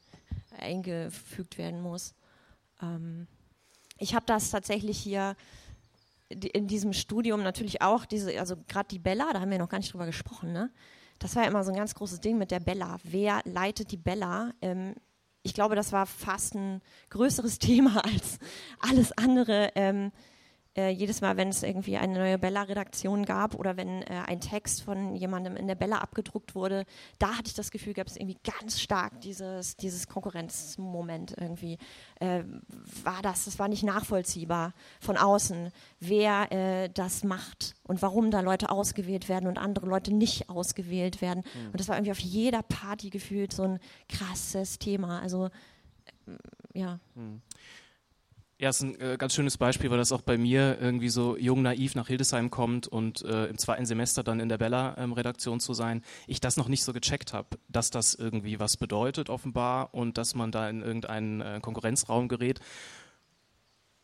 eingefügt 0.57 1.57
werden 1.57 1.81
muss. 1.81 2.13
Ähm, 2.81 3.27
ich 3.97 4.15
habe 4.15 4.25
das 4.25 4.51
tatsächlich 4.51 4.97
hier 4.97 5.35
in 6.29 6.67
diesem 6.67 6.93
Studium 6.93 7.43
natürlich 7.43 7.81
auch, 7.81 8.05
diese, 8.05 8.37
also 8.39 8.55
gerade 8.67 8.87
die 8.89 8.99
Bella, 8.99 9.31
da 9.33 9.39
haben 9.39 9.51
wir 9.51 9.59
noch 9.59 9.69
gar 9.69 9.79
nicht 9.79 9.93
drüber 9.93 10.05
gesprochen, 10.05 10.51
ne? 10.51 10.71
Das 11.19 11.35
war 11.35 11.43
ja 11.43 11.49
immer 11.49 11.63
so 11.63 11.71
ein 11.71 11.77
ganz 11.77 11.95
großes 11.95 12.19
Ding 12.19 12.37
mit 12.37 12.51
der 12.51 12.59
Bella. 12.59 12.97
Wer 13.03 13.41
leitet 13.45 13.91
die 13.91 13.97
Bella? 13.97 14.51
Ähm, 14.61 14.93
ich 15.41 15.53
glaube, 15.53 15.75
das 15.75 15.91
war 15.91 16.05
fast 16.05 16.53
ein 16.55 16.81
größeres 17.09 17.59
Thema 17.59 18.03
als 18.05 18.39
alles 18.79 19.11
andere. 19.17 19.71
Äh, 20.77 20.89
jedes 20.89 21.21
Mal, 21.21 21.37
wenn 21.37 21.49
es 21.49 21.63
irgendwie 21.63 21.97
eine 21.97 22.13
neue 22.13 22.37
Bella-Redaktion 22.37 23.25
gab 23.25 23.55
oder 23.55 23.77
wenn 23.77 24.03
äh, 24.03 24.21
ein 24.27 24.39
Text 24.39 24.83
von 24.83 25.15
jemandem 25.15 25.55
in 25.55 25.65
der 25.65 25.73
Bella 25.73 25.97
abgedruckt 25.97 26.53
wurde, 26.53 26.85
da 27.17 27.35
hatte 27.35 27.47
ich 27.47 27.55
das 27.55 27.71
Gefühl, 27.71 27.93
gab 27.93 28.05
es 28.05 28.15
irgendwie 28.15 28.37
ganz 28.43 28.79
stark 28.79 29.19
dieses, 29.21 29.75
dieses 29.75 30.07
Konkurrenzmoment 30.07 31.33
irgendwie. 31.35 31.79
Äh, 32.19 32.43
war 33.03 33.23
das, 33.23 33.45
das 33.45 33.57
war 33.57 33.67
nicht 33.67 33.81
nachvollziehbar 33.81 34.73
von 34.99 35.17
außen, 35.17 35.71
wer 35.99 36.51
äh, 36.51 36.89
das 36.89 37.23
macht 37.23 37.73
und 37.83 38.03
warum 38.03 38.29
da 38.29 38.41
Leute 38.41 38.69
ausgewählt 38.69 39.29
werden 39.29 39.47
und 39.47 39.57
andere 39.57 39.87
Leute 39.87 40.13
nicht 40.13 40.47
ausgewählt 40.47 41.21
werden. 41.21 41.43
Mhm. 41.55 41.71
Und 41.71 41.79
das 41.79 41.87
war 41.87 41.95
irgendwie 41.95 42.11
auf 42.11 42.19
jeder 42.19 42.61
Party 42.61 43.09
gefühlt 43.09 43.51
so 43.51 43.63
ein 43.63 43.79
krasses 44.09 44.77
Thema. 44.77 45.21
Also, 45.21 45.47
äh, 46.27 46.79
ja. 46.79 46.99
Mhm. 47.15 47.41
Ja, 48.59 48.69
ist 48.69 48.81
ein 48.81 48.99
äh, 48.99 49.17
ganz 49.19 49.35
schönes 49.35 49.55
Beispiel, 49.55 49.91
weil 49.91 49.99
das 49.99 50.11
auch 50.11 50.21
bei 50.21 50.35
mir 50.35 50.79
irgendwie 50.81 51.09
so 51.09 51.37
jung 51.37 51.61
naiv 51.61 51.93
nach 51.93 52.07
Hildesheim 52.07 52.49
kommt 52.49 52.87
und 52.87 53.21
äh, 53.21 53.45
im 53.45 53.59
zweiten 53.59 53.85
Semester 53.85 54.23
dann 54.23 54.39
in 54.39 54.49
der 54.49 54.57
Bella-Redaktion 54.57 55.55
ähm, 55.55 55.59
zu 55.59 55.75
sein, 55.75 56.03
ich 56.25 56.41
das 56.41 56.57
noch 56.57 56.67
nicht 56.67 56.83
so 56.83 56.91
gecheckt 56.91 57.33
habe, 57.33 57.59
dass 57.69 57.91
das 57.91 58.15
irgendwie 58.15 58.59
was 58.59 58.75
bedeutet 58.75 59.29
offenbar 59.29 59.93
und 59.93 60.17
dass 60.17 60.33
man 60.33 60.51
da 60.51 60.67
in 60.69 60.81
irgendeinen 60.81 61.41
äh, 61.41 61.59
Konkurrenzraum 61.61 62.29
gerät. 62.29 62.59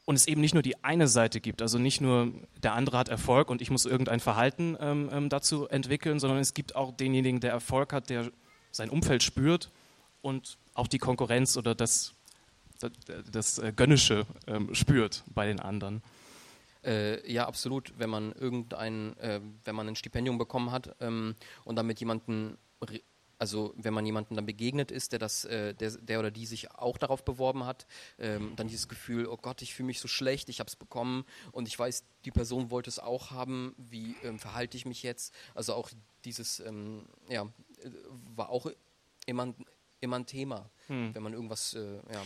Und 0.06 0.18
es 0.18 0.28
eben 0.28 0.42
nicht 0.42 0.54
nur 0.54 0.62
die 0.62 0.84
eine 0.84 1.08
Seite 1.08 1.42
gibt, 1.42 1.63
also 1.63 1.80
nicht 1.80 2.00
nur 2.00 2.32
der 2.62 2.74
andere 2.74 3.00
hat 3.00 3.10
Erfolg 3.10 3.50
und 3.50 3.60
ich 3.60 3.72
muss 3.72 3.86
irgendein 3.86 4.20
Verhalten 4.20 4.78
ähm, 4.80 5.10
ähm, 5.12 5.30
dazu 5.30 5.68
entwickeln, 5.68 6.20
sondern 6.20 6.38
es 6.38 6.54
gibt 6.54 6.76
auch 6.76 6.92
denjenigen, 6.92 7.39
der 7.39 7.52
Erfolg 7.52 7.92
hat, 7.92 8.12
der 8.12 8.30
sein 8.70 8.92
Umfeld 8.92 9.24
spürt 9.24 9.72
und 10.22 10.60
auch 10.76 10.88
die 10.88 11.00
Konkurrenz 11.00 11.58
oder 11.58 11.74
das 11.74 12.13
das, 13.32 13.60
äh, 13.60 13.74
Gönnische 13.76 14.26
ähm, 14.48 14.74
spürt 14.74 15.24
bei 15.34 15.46
den 15.46 15.60
anderen. 15.60 16.02
Äh, 16.84 17.32
ja, 17.32 17.48
absolut. 17.48 17.93
Wenn 17.98 18.10
man 18.10 18.34
irgendein, 18.34 19.17
äh, 19.17 19.39
wenn 19.63 19.76
man 19.76 19.88
ein 19.88 19.96
Stipendium 19.96 20.38
bekommen 20.38 20.72
hat 20.72 20.96
ähm, 21.00 21.36
und 21.63 21.76
dann 21.76 21.88
mit 21.88 22.00
jemandem, 22.00 22.58
also 23.39 23.74
wenn 23.78 23.93
man 23.93 24.06
jemandem 24.06 24.36
dann 24.36 24.46
begegnet 24.46 24.91
ist, 24.91 25.12
der 25.12 25.19
das, 25.19 25.46
äh, 25.46 25.74
der, 25.74 25.91
der 25.91 26.19
oder 26.19 26.32
die 26.32 26.46
sich 26.46 26.72
auch 26.72 26.98
darauf 26.98 27.24
beworben 27.24 27.65
hat, 27.65 27.88
ähm, 28.19 28.54
dann 28.56 28.67
dieses 28.67 28.89
Gefühl, 28.89 29.28
oh 29.28 29.38
Gott, 29.38 29.62
ich 29.62 29.74
fühle 29.74 29.88
mich 29.88 30.00
so 30.00 30.08
schlecht, 30.08 30.50
ich 30.50 30.60
habe 30.60 30.67
es 30.67 30.76
bekommen 30.76 31.26
und 31.52 31.67
ich 31.67 31.78
weiß, 31.78 32.04
die 32.26 32.32
Person 32.32 32.69
wollte 32.69 32.89
es 32.89 33.00
auch 33.00 33.32
haben. 33.32 33.76
Wie 33.78 34.15
ähm, 34.24 34.39
verhalte 34.39 34.78
ich 34.78 34.86
mich 34.86 35.04
jetzt? 35.04 35.34
Also 35.56 35.74
auch 35.74 35.89
dieses, 36.26 36.60
ähm, 36.60 37.06
ja, 37.30 37.43
äh, 37.43 37.89
war 38.36 38.50
auch 38.50 38.67
immer, 39.26 39.54
immer 40.02 40.17
ein 40.17 40.26
Thema, 40.26 40.69
hm. 40.88 41.15
wenn 41.15 41.24
man 41.24 41.34
irgendwas, 41.34 41.74
äh, 41.76 41.96
ja 42.12 42.24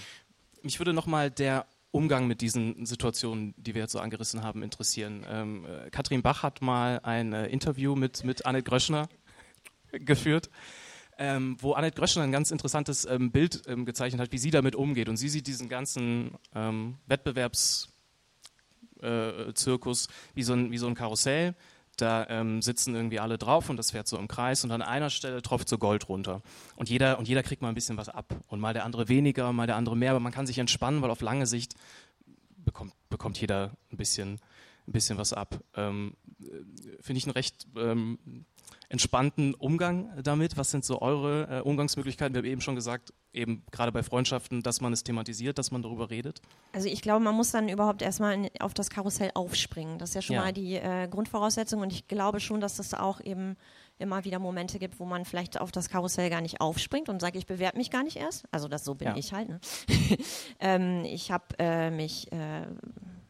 mich 0.63 0.79
würde 0.79 0.93
nochmal 0.93 1.31
der 1.31 1.65
Umgang 1.91 2.27
mit 2.27 2.41
diesen 2.41 2.85
Situationen, 2.85 3.53
die 3.57 3.73
wir 3.73 3.81
jetzt 3.81 3.93
so 3.93 3.99
angerissen 3.99 4.43
haben, 4.43 4.61
interessieren. 4.61 5.25
Ähm, 5.29 5.65
äh, 5.65 5.89
Katrin 5.89 6.21
Bach 6.21 6.43
hat 6.43 6.61
mal 6.61 6.99
ein 7.03 7.33
äh, 7.33 7.47
Interview 7.47 7.95
mit, 7.95 8.23
mit 8.23 8.45
Annette 8.45 8.69
Gröschner 8.69 9.09
geführt, 9.91 10.49
ähm, 11.17 11.57
wo 11.59 11.73
Annette 11.73 11.97
Gröschner 11.97 12.23
ein 12.23 12.31
ganz 12.31 12.51
interessantes 12.51 13.05
ähm, 13.05 13.31
Bild 13.31 13.63
ähm, 13.67 13.85
gezeichnet 13.85 14.21
hat, 14.21 14.31
wie 14.31 14.37
sie 14.37 14.51
damit 14.51 14.75
umgeht. 14.75 15.09
Und 15.09 15.17
sie 15.17 15.29
sieht 15.29 15.47
diesen 15.47 15.69
ganzen 15.69 16.31
ähm, 16.53 16.97
Wettbewerbszirkus 17.07 20.05
äh, 20.05 20.09
wie, 20.35 20.43
so 20.43 20.71
wie 20.71 20.77
so 20.77 20.87
ein 20.87 20.95
Karussell 20.95 21.55
da 21.97 22.27
ähm, 22.29 22.61
sitzen 22.61 22.95
irgendwie 22.95 23.19
alle 23.19 23.37
drauf 23.37 23.69
und 23.69 23.77
das 23.77 23.91
fährt 23.91 24.07
so 24.07 24.17
im 24.17 24.27
Kreis 24.27 24.63
und 24.63 24.71
an 24.71 24.81
einer 24.81 25.09
Stelle 25.09 25.41
tropft 25.41 25.67
so 25.69 25.77
Gold 25.77 26.09
runter. 26.09 26.41
Und 26.75 26.89
jeder, 26.89 27.19
und 27.19 27.27
jeder 27.27 27.43
kriegt 27.43 27.61
mal 27.61 27.69
ein 27.69 27.75
bisschen 27.75 27.97
was 27.97 28.09
ab. 28.09 28.35
Und 28.47 28.59
mal 28.59 28.73
der 28.73 28.85
andere 28.85 29.09
weniger, 29.09 29.51
mal 29.53 29.67
der 29.67 29.75
andere 29.75 29.95
mehr, 29.95 30.11
aber 30.11 30.19
man 30.19 30.31
kann 30.31 30.47
sich 30.47 30.59
entspannen, 30.59 31.01
weil 31.01 31.11
auf 31.11 31.21
lange 31.21 31.45
Sicht 31.45 31.75
bekommt, 32.57 32.93
bekommt 33.09 33.39
jeder 33.39 33.71
ein 33.91 33.97
bisschen, 33.97 34.39
ein 34.87 34.91
bisschen 34.91 35.17
was 35.17 35.33
ab. 35.33 35.59
Ähm, 35.75 36.15
äh, 36.39 37.01
Finde 37.01 37.17
ich 37.17 37.25
einen 37.25 37.33
recht 37.33 37.67
ähm, 37.75 38.45
entspannten 38.89 39.53
Umgang 39.53 40.11
damit. 40.23 40.57
Was 40.57 40.71
sind 40.71 40.85
so 40.85 41.01
eure 41.01 41.59
äh, 41.59 41.61
Umgangsmöglichkeiten? 41.61 42.33
Wir 42.33 42.39
haben 42.39 42.45
eben 42.45 42.61
schon 42.61 42.75
gesagt, 42.75 43.13
eben 43.33 43.63
gerade 43.71 43.91
bei 43.91 44.03
Freundschaften, 44.03 44.63
dass 44.63 44.81
man 44.81 44.93
es 44.93 45.03
thematisiert, 45.03 45.57
dass 45.57 45.71
man 45.71 45.81
darüber 45.81 46.09
redet? 46.09 46.41
Also 46.73 46.87
ich 46.87 47.01
glaube, 47.01 47.23
man 47.23 47.35
muss 47.35 47.51
dann 47.51 47.69
überhaupt 47.69 48.01
erstmal 48.01 48.33
in, 48.33 48.49
auf 48.59 48.73
das 48.73 48.89
Karussell 48.89 49.31
aufspringen. 49.33 49.99
Das 49.99 50.09
ist 50.09 50.15
ja 50.15 50.21
schon 50.21 50.35
ja. 50.35 50.41
mal 50.41 50.53
die 50.53 50.75
äh, 50.75 51.07
Grundvoraussetzung 51.07 51.81
und 51.81 51.93
ich 51.93 52.07
glaube 52.07 52.39
schon, 52.39 52.61
dass 52.61 52.79
es 52.79 52.93
auch 52.93 53.21
eben 53.21 53.55
immer 53.99 54.23
wieder 54.25 54.39
Momente 54.39 54.79
gibt, 54.79 54.99
wo 54.99 55.05
man 55.05 55.25
vielleicht 55.25 55.59
auf 55.59 55.71
das 55.71 55.89
Karussell 55.89 56.29
gar 56.29 56.41
nicht 56.41 56.61
aufspringt 56.61 57.09
und 57.09 57.19
sagt, 57.19 57.35
ich 57.35 57.45
bewerbe 57.45 57.77
mich 57.77 57.89
gar 57.89 58.03
nicht 58.03 58.17
erst. 58.17 58.45
Also 58.51 58.67
das 58.67 58.83
so 58.83 58.95
bin 58.95 59.09
ja. 59.09 59.15
ich 59.17 59.33
halt. 59.33 59.49
Ne? 59.49 59.59
ähm, 60.59 61.03
ich 61.05 61.31
habe 61.31 61.45
äh, 61.57 61.89
mich, 61.89 62.31
äh, 62.31 62.67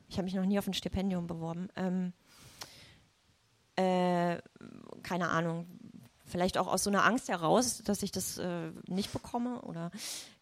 ich 0.07 0.17
habe 0.17 0.25
mich 0.25 0.35
noch 0.35 0.45
nie 0.45 0.59
auf 0.59 0.67
ein 0.67 0.73
Stipendium 0.73 1.27
beworben. 1.27 1.69
Ähm, 1.75 2.13
äh, 3.75 4.37
keine 5.03 5.29
Ahnung, 5.29 5.67
vielleicht 6.25 6.57
auch 6.57 6.67
aus 6.67 6.83
so 6.83 6.89
einer 6.89 7.05
Angst 7.05 7.29
heraus, 7.29 7.81
dass 7.83 8.03
ich 8.03 8.11
das 8.11 8.37
äh, 8.37 8.71
nicht 8.87 9.13
bekomme 9.13 9.61
oder 9.61 9.91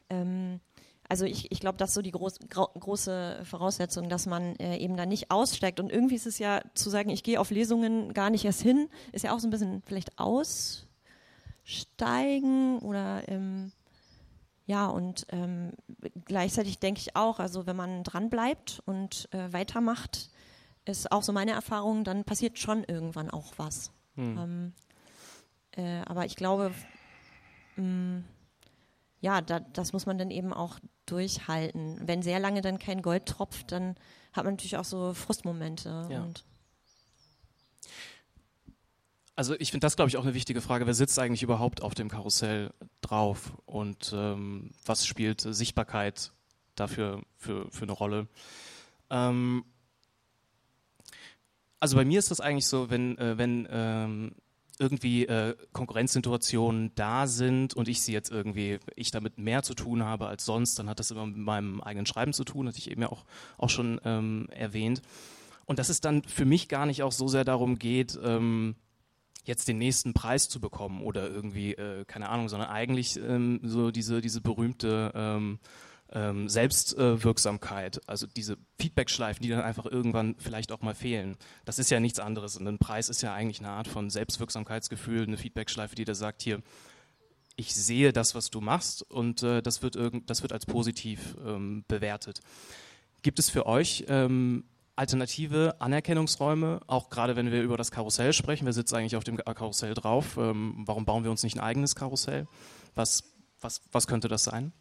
ähm, 0.10 0.60
also 1.08 1.26
ich, 1.26 1.52
ich 1.52 1.60
glaube, 1.60 1.78
das 1.78 1.90
ist 1.90 1.96
so 1.96 2.02
die 2.02 2.12
groß, 2.12 2.40
große 2.50 3.42
Voraussetzung, 3.44 4.10
dass 4.10 4.26
man 4.26 4.56
äh, 4.56 4.78
eben 4.78 4.98
da 4.98 5.06
nicht 5.06 5.30
aussteigt. 5.30 5.80
Und 5.80 5.92
irgendwie 5.92 6.16
ist 6.16 6.26
es 6.26 6.40
ja 6.40 6.64
zu 6.74 6.90
sagen, 6.90 7.12
ich 7.12 7.22
gehe 7.22 7.40
auf 7.40 7.52
Lesungen 7.52 8.16
gar 8.16 8.32
nicht 8.32 8.44
erst 8.44 8.64
hin, 8.64 8.90
ist 9.12 9.24
ja 9.24 9.36
auch 9.36 9.40
so 9.40 9.48
ein 9.48 9.52
bisschen 9.52 9.84
vielleicht 9.86 10.18
aussteigen 10.18 12.80
oder 12.80 13.22
ähm, 13.28 13.72
ja, 14.66 14.88
und 14.88 15.28
ähm, 15.30 15.74
gleichzeitig 16.26 16.80
denke 16.80 17.00
ich 17.00 17.16
auch, 17.16 17.40
also 17.40 17.68
wenn 17.68 17.76
man 17.76 18.04
dran 18.04 18.30
bleibt 18.30 18.82
und 18.86 19.30
äh, 19.32 19.54
weitermacht, 19.54 20.30
ist 20.86 21.12
auch 21.12 21.24
so 21.24 21.32
meine 21.32 21.52
Erfahrung, 21.52 22.04
dann 22.04 22.24
passiert 22.24 22.58
schon 22.58 22.84
irgendwann 22.84 23.30
auch 23.30 23.54
was. 23.58 23.92
Hm. 24.16 24.38
Ähm, 24.38 24.74
äh, 25.72 26.02
aber 26.06 26.26
ich 26.26 26.36
glaube, 26.36 26.72
mh, 27.76 27.84
mm, 27.84 28.24
ja, 29.22 29.42
da, 29.42 29.60
das 29.60 29.94
muss 29.94 30.06
man 30.06 30.18
dann 30.18 30.30
eben 30.30 30.54
auch 30.54 30.80
durchhalten. 31.06 32.00
Wenn 32.02 32.22
sehr 32.22 32.40
lange 32.40 32.62
dann 32.62 32.80
kein 32.80 33.02
Gold 33.02 33.26
tropft, 33.26 33.72
dann 33.72 33.96
hat 34.34 34.44
man 34.44 34.54
natürlich 34.54 34.78
auch 34.78 34.86
so 34.86 35.14
Frustmomente. 35.14 36.08
Ja. 36.12 36.28
Also 39.36 39.56
ich 39.60 39.72
finde 39.72 39.86
das, 39.86 39.96
glaube 39.96 40.10
ich, 40.10 40.18
auch 40.18 40.24
eine 40.24 40.34
wichtige 40.34 40.62
Frage. 40.62 40.86
Wer 40.86 40.94
sitzt 40.94 41.20
eigentlich 41.20 41.44
überhaupt 41.44 41.82
auf 41.82 41.94
dem 41.94 42.10
Karussell 42.10 42.72
drauf 43.02 43.54
und 43.66 44.14
ähm, 44.16 44.72
was 44.86 45.06
spielt 45.06 45.42
Sichtbarkeit 45.42 46.32
dafür 46.76 47.22
für, 47.38 47.70
für 47.72 47.84
eine 47.84 47.92
Rolle? 47.92 48.28
Ähm, 49.10 49.66
also 51.80 51.98
bei 51.98 52.06
mir 52.06 52.20
ist 52.20 52.32
das 52.32 52.40
eigentlich 52.40 52.68
so, 52.68 52.90
wenn, 52.90 53.18
äh, 53.18 53.38
wenn 53.38 53.68
ähm, 53.70 54.36
irgendwie 54.80 55.26
äh, 55.28 55.56
Konkurrenzsituationen 55.74 56.94
da 56.96 57.28
sind 57.28 57.74
und 57.74 57.88
ich 57.88 58.02
sie 58.02 58.14
jetzt 58.14 58.32
irgendwie, 58.32 58.80
ich 58.96 59.12
damit 59.12 59.38
mehr 59.38 59.64
zu 59.64 59.74
tun 59.74 60.04
habe 60.04 60.28
als 60.28 60.46
sonst, 60.46 60.80
dann 60.80 60.90
hat 60.90 61.00
das 61.00 61.12
immer 61.12 61.26
mit 61.26 61.38
meinem 61.38 61.82
eigenen 61.82 62.06
Schreiben 62.06 62.34
zu 62.34 62.44
tun, 62.44 62.68
hatte 62.68 62.78
ich 62.78 62.90
eben 62.90 63.02
ja 63.02 63.10
auch, 63.10 63.26
auch 63.58 63.70
schon 63.70 64.00
ähm, 64.04 64.48
erwähnt. 64.50 65.02
Und 65.66 65.80
dass 65.80 65.90
es 65.90 66.02
dann 66.02 66.24
für 66.24 66.46
mich 66.46 66.68
gar 66.70 66.86
nicht 66.86 67.04
auch 67.04 67.12
so 67.12 67.28
sehr 67.28 67.44
darum 67.44 67.80
geht, 67.80 68.18
ähm, 68.24 68.76
jetzt 69.46 69.68
den 69.68 69.78
nächsten 69.78 70.14
Preis 70.14 70.50
zu 70.50 70.60
bekommen 70.60 71.02
oder 71.02 71.30
irgendwie, 71.30 71.74
äh, 71.74 72.06
keine 72.06 72.30
Ahnung, 72.30 72.50
sondern 72.50 72.70
eigentlich 72.70 73.18
ähm, 73.18 73.60
so 73.64 73.92
diese, 73.92 74.22
diese 74.22 74.42
berühmte 74.42 75.12
ähm, 75.16 75.60
ähm, 76.12 76.48
Selbstwirksamkeit, 76.50 78.02
also 78.08 78.28
diese 78.28 78.58
Feedbackschleifen, 78.80 79.42
die 79.42 79.50
dann 79.50 79.62
einfach 79.62 79.86
irgendwann 79.86 80.36
vielleicht 80.38 80.72
auch 80.72 80.82
mal 80.82 80.96
fehlen. 80.96 81.36
Das 81.66 81.80
ist 81.80 81.90
ja 81.90 82.00
nichts 82.00 82.20
anderes. 82.20 82.58
Und 82.58 82.68
ein 82.68 82.78
Preis 82.78 83.10
ist 83.10 83.22
ja 83.22 83.34
eigentlich 83.34 83.60
eine 83.60 83.70
Art 83.70 83.88
von 83.88 84.10
Selbstwirksamkeitsgefühl, 84.10 85.24
eine 85.24 85.38
Feedbackschleife, 85.38 85.96
die 85.96 86.06
da 86.06 86.16
sagt, 86.16 86.42
hier, 86.42 86.62
ich 87.56 87.74
sehe 87.74 88.12
das, 88.12 88.36
was 88.36 88.50
du 88.50 88.62
machst 88.62 89.10
und 89.10 89.42
äh, 89.44 89.62
das, 89.62 89.82
wird 89.82 89.96
irgend, 89.96 90.30
das 90.30 90.42
wird 90.42 90.52
als 90.52 90.66
positiv 90.66 91.36
ähm, 91.46 91.86
bewertet. 91.88 92.42
Gibt 93.22 93.40
es 93.40 93.50
für 93.50 93.66
euch 93.66 94.06
ähm, 94.08 94.66
alternative 94.96 95.76
Anerkennungsräume, 95.80 96.80
auch 96.88 97.10
gerade 97.10 97.36
wenn 97.36 97.52
wir 97.52 97.62
über 97.62 97.78
das 97.78 97.92
Karussell 97.92 98.34
sprechen. 98.34 98.66
Wer 98.66 98.74
sitzt 98.74 98.94
eigentlich 98.94 99.16
auf 99.16 99.24
dem 99.24 99.38
Karussell 99.38 99.94
drauf? 99.94 100.38
Ähm, 100.38 100.84
warum 100.86 101.06
bauen 101.06 101.24
wir 101.24 101.32
uns 101.32 101.44
nicht 101.44 101.58
ein 101.58 101.64
eigenes 101.64 101.96
Karussell? 101.96 102.48
Was, 102.96 103.24
was, 103.60 103.82
was 103.92 104.08
könnte 104.08 104.28
das 104.28 104.46
sein? 104.46 104.72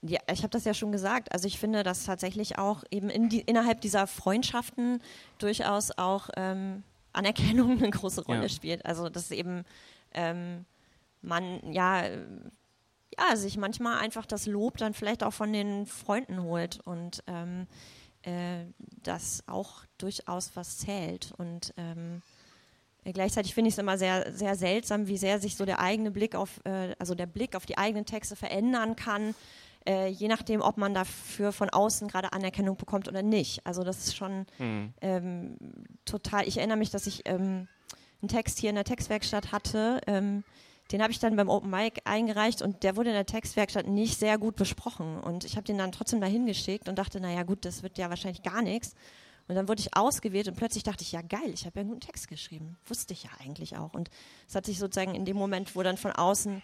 Ja, 0.00 0.20
ich 0.30 0.40
habe 0.40 0.50
das 0.50 0.64
ja 0.64 0.74
schon 0.74 0.92
gesagt. 0.92 1.32
Also 1.32 1.46
ich 1.46 1.58
finde, 1.58 1.82
dass 1.82 2.04
tatsächlich 2.04 2.58
auch 2.58 2.84
eben 2.90 3.08
in 3.08 3.28
die, 3.28 3.40
innerhalb 3.40 3.80
dieser 3.80 4.06
Freundschaften 4.06 5.02
durchaus 5.38 5.90
auch 5.96 6.28
ähm, 6.36 6.82
Anerkennung 7.12 7.78
eine 7.78 7.90
große 7.90 8.24
Rolle 8.24 8.42
ja. 8.42 8.48
spielt. 8.48 8.84
Also 8.84 9.08
dass 9.08 9.30
eben 9.30 9.64
ähm, 10.12 10.64
man 11.22 11.72
ja 11.72 12.04
ja 13.18 13.36
sich 13.36 13.56
manchmal 13.56 13.98
einfach 13.98 14.26
das 14.26 14.46
Lob 14.46 14.76
dann 14.78 14.94
vielleicht 14.94 15.22
auch 15.22 15.32
von 15.32 15.52
den 15.52 15.86
Freunden 15.86 16.42
holt 16.42 16.80
und 16.84 17.22
ähm, 17.26 17.66
äh, 18.24 18.64
das 19.02 19.42
auch 19.46 19.84
durchaus 19.98 20.50
was 20.54 20.78
zählt 20.78 21.32
und 21.36 21.72
ähm, 21.76 22.22
Gleichzeitig 23.12 23.54
finde 23.54 23.68
ich 23.68 23.74
es 23.74 23.78
immer 23.78 23.98
sehr, 23.98 24.32
sehr 24.32 24.56
seltsam, 24.56 25.08
wie 25.08 25.18
sehr 25.18 25.38
sich 25.38 25.56
so 25.56 25.66
der 25.66 25.78
eigene 25.78 26.10
Blick 26.10 26.34
auf, 26.34 26.60
äh, 26.64 26.94
also 26.98 27.14
der 27.14 27.26
Blick 27.26 27.54
auf 27.54 27.66
die 27.66 27.76
eigenen 27.76 28.06
Texte 28.06 28.34
verändern 28.34 28.96
kann, 28.96 29.34
äh, 29.86 30.08
je 30.08 30.28
nachdem, 30.28 30.62
ob 30.62 30.78
man 30.78 30.94
dafür 30.94 31.52
von 31.52 31.68
außen 31.68 32.08
gerade 32.08 32.32
Anerkennung 32.32 32.76
bekommt 32.76 33.06
oder 33.06 33.22
nicht. 33.22 33.66
Also 33.66 33.84
das 33.84 33.98
ist 33.98 34.16
schon 34.16 34.46
mhm. 34.58 34.94
ähm, 35.02 35.56
total. 36.06 36.48
Ich 36.48 36.56
erinnere 36.56 36.78
mich, 36.78 36.90
dass 36.90 37.06
ich 37.06 37.22
ähm, 37.26 37.68
einen 38.22 38.28
Text 38.28 38.58
hier 38.58 38.70
in 38.70 38.76
der 38.76 38.84
Textwerkstatt 38.84 39.52
hatte. 39.52 40.00
Ähm, 40.06 40.42
den 40.94 41.02
habe 41.02 41.10
ich 41.10 41.18
dann 41.18 41.34
beim 41.34 41.48
Open 41.48 41.70
Mic 41.70 42.02
eingereicht 42.04 42.62
und 42.62 42.84
der 42.84 42.94
wurde 42.94 43.08
in 43.10 43.16
der 43.16 43.26
Textwerkstatt 43.26 43.88
nicht 43.88 44.16
sehr 44.16 44.38
gut 44.38 44.54
besprochen. 44.54 45.18
Und 45.18 45.44
ich 45.44 45.56
habe 45.56 45.64
den 45.64 45.76
dann 45.76 45.90
trotzdem 45.90 46.20
dahin 46.20 46.46
geschickt 46.46 46.88
und 46.88 47.00
dachte, 47.00 47.18
naja 47.18 47.42
gut, 47.42 47.64
das 47.64 47.82
wird 47.82 47.98
ja 47.98 48.10
wahrscheinlich 48.10 48.44
gar 48.44 48.62
nichts. 48.62 48.94
Und 49.48 49.56
dann 49.56 49.66
wurde 49.66 49.80
ich 49.80 49.96
ausgewählt 49.96 50.46
und 50.46 50.56
plötzlich 50.56 50.84
dachte 50.84 51.02
ich, 51.02 51.10
ja 51.10 51.20
geil, 51.22 51.50
ich 51.52 51.66
habe 51.66 51.74
ja 51.74 51.80
einen 51.80 51.88
guten 51.88 52.02
Text 52.02 52.28
geschrieben. 52.28 52.78
Wusste 52.86 53.12
ich 53.12 53.24
ja 53.24 53.30
eigentlich 53.40 53.76
auch. 53.76 53.92
Und 53.92 54.08
es 54.46 54.54
hat 54.54 54.66
sich 54.66 54.78
sozusagen 54.78 55.16
in 55.16 55.24
dem 55.24 55.36
Moment, 55.36 55.74
wo 55.74 55.82
dann 55.82 55.96
von 55.96 56.12
außen 56.12 56.62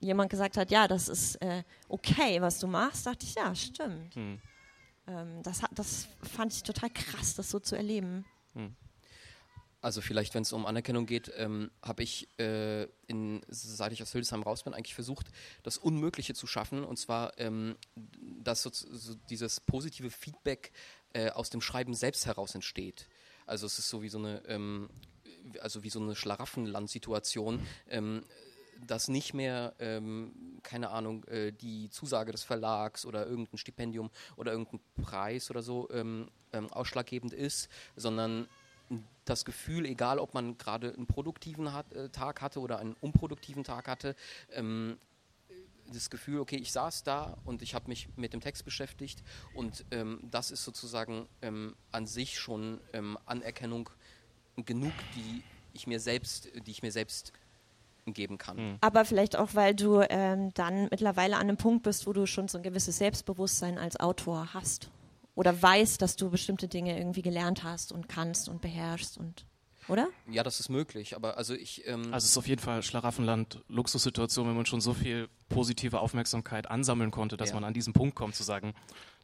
jemand 0.00 0.30
gesagt 0.30 0.56
hat, 0.56 0.72
ja, 0.72 0.88
das 0.88 1.08
ist 1.08 1.36
äh, 1.36 1.62
okay, 1.88 2.42
was 2.42 2.58
du 2.58 2.66
machst, 2.66 3.06
dachte 3.06 3.24
ich, 3.24 3.36
ja, 3.36 3.54
stimmt. 3.54 4.16
Hm. 4.16 4.40
Ähm, 5.06 5.42
das, 5.44 5.62
hat, 5.62 5.70
das 5.76 6.08
fand 6.24 6.52
ich 6.52 6.64
total 6.64 6.90
krass, 6.90 7.36
das 7.36 7.48
so 7.48 7.60
zu 7.60 7.76
erleben. 7.76 8.24
Hm. 8.54 8.74
Also 9.82 10.02
vielleicht, 10.02 10.34
wenn 10.34 10.42
es 10.42 10.52
um 10.52 10.66
Anerkennung 10.66 11.06
geht, 11.06 11.32
ähm, 11.36 11.70
habe 11.82 12.02
ich, 12.02 12.28
äh, 12.38 12.84
in, 13.06 13.40
seit 13.48 13.92
ich 13.92 14.02
aus 14.02 14.12
Hildesheim 14.12 14.42
raus 14.42 14.62
bin, 14.62 14.74
eigentlich 14.74 14.94
versucht, 14.94 15.28
das 15.62 15.78
Unmögliche 15.78 16.34
zu 16.34 16.46
schaffen. 16.46 16.84
Und 16.84 16.98
zwar, 16.98 17.38
ähm, 17.38 17.76
dass 18.42 18.62
so, 18.62 18.70
so 18.72 19.14
dieses 19.30 19.60
positive 19.60 20.10
Feedback 20.10 20.72
äh, 21.14 21.30
aus 21.30 21.48
dem 21.48 21.62
Schreiben 21.62 21.94
selbst 21.94 22.26
heraus 22.26 22.54
entsteht. 22.54 23.08
Also 23.46 23.66
es 23.66 23.78
ist 23.78 23.88
so 23.88 24.02
wie 24.02 24.10
so 24.10 24.18
eine, 24.18 24.42
ähm, 24.46 24.90
also 25.60 25.82
wie 25.82 25.90
so 25.90 26.00
eine 26.00 26.14
Schlaraffenland-Situation. 26.14 27.66
Ähm, 27.88 28.24
dass 28.86 29.08
nicht 29.08 29.34
mehr, 29.34 29.74
ähm, 29.78 30.58
keine 30.62 30.90
Ahnung, 30.90 31.24
äh, 31.24 31.52
die 31.52 31.90
Zusage 31.90 32.32
des 32.32 32.44
Verlags 32.44 33.04
oder 33.04 33.26
irgendein 33.26 33.58
Stipendium 33.58 34.10
oder 34.36 34.52
irgendein 34.52 34.80
Preis 35.02 35.50
oder 35.50 35.62
so 35.62 35.90
ähm, 35.90 36.30
ausschlaggebend 36.70 37.32
ist, 37.32 37.68
sondern 37.96 38.48
das 39.30 39.44
Gefühl, 39.44 39.86
egal 39.86 40.18
ob 40.18 40.34
man 40.34 40.58
gerade 40.58 40.92
einen 40.92 41.06
produktiven 41.06 41.72
hat, 41.72 41.92
äh, 41.92 42.08
Tag 42.10 42.42
hatte 42.42 42.60
oder 42.60 42.78
einen 42.78 42.94
unproduktiven 43.00 43.64
Tag 43.64 43.88
hatte, 43.88 44.16
ähm, 44.52 44.98
das 45.92 46.10
Gefühl, 46.10 46.40
okay, 46.40 46.56
ich 46.56 46.72
saß 46.72 47.02
da 47.02 47.36
und 47.44 47.62
ich 47.62 47.74
habe 47.74 47.88
mich 47.88 48.08
mit 48.16 48.32
dem 48.32 48.40
Text 48.40 48.64
beschäftigt 48.64 49.22
und 49.54 49.84
ähm, 49.90 50.20
das 50.30 50.50
ist 50.50 50.64
sozusagen 50.64 51.26
ähm, 51.42 51.74
an 51.90 52.06
sich 52.06 52.38
schon 52.38 52.80
ähm, 52.92 53.18
Anerkennung 53.26 53.90
genug, 54.56 54.92
die 55.16 55.42
ich 55.72 55.86
mir 55.86 56.00
selbst, 56.00 56.48
die 56.66 56.70
ich 56.70 56.82
mir 56.82 56.92
selbst 56.92 57.32
geben 58.06 58.38
kann. 58.38 58.56
Mhm. 58.56 58.78
Aber 58.80 59.04
vielleicht 59.04 59.36
auch, 59.36 59.54
weil 59.54 59.74
du 59.74 60.00
ähm, 60.08 60.52
dann 60.54 60.88
mittlerweile 60.90 61.36
an 61.36 61.42
einem 61.42 61.56
Punkt 61.56 61.82
bist, 61.82 62.06
wo 62.06 62.12
du 62.12 62.26
schon 62.26 62.48
so 62.48 62.58
ein 62.58 62.62
gewisses 62.62 62.98
Selbstbewusstsein 62.98 63.78
als 63.78 63.98
Autor 63.98 64.52
hast. 64.54 64.90
Oder 65.34 65.60
weißt, 65.60 66.02
dass 66.02 66.16
du 66.16 66.30
bestimmte 66.30 66.68
Dinge 66.68 66.98
irgendwie 66.98 67.22
gelernt 67.22 67.62
hast 67.62 67.92
und 67.92 68.08
kannst 68.08 68.48
und 68.48 68.60
beherrschst 68.60 69.18
und 69.18 69.46
oder? 69.88 70.08
Ja, 70.30 70.42
das 70.42 70.60
ist 70.60 70.68
möglich, 70.68 71.16
aber 71.16 71.36
also 71.36 71.54
ich. 71.54 71.86
Ähm 71.86 72.12
also 72.12 72.24
es 72.24 72.32
ist 72.32 72.38
auf 72.38 72.46
jeden 72.46 72.60
Fall 72.60 72.82
Schlaraffenland, 72.82 73.64
Luxussituation, 73.68 74.46
wenn 74.46 74.54
man 74.54 74.66
schon 74.66 74.80
so 74.80 74.94
viel 74.94 75.28
positive 75.48 76.00
Aufmerksamkeit 76.00 76.70
ansammeln 76.70 77.10
konnte, 77.10 77.36
dass 77.36 77.48
ja. 77.48 77.54
man 77.56 77.64
an 77.64 77.74
diesen 77.74 77.92
Punkt 77.92 78.14
kommt 78.14 78.36
zu 78.36 78.42
sagen, 78.42 78.74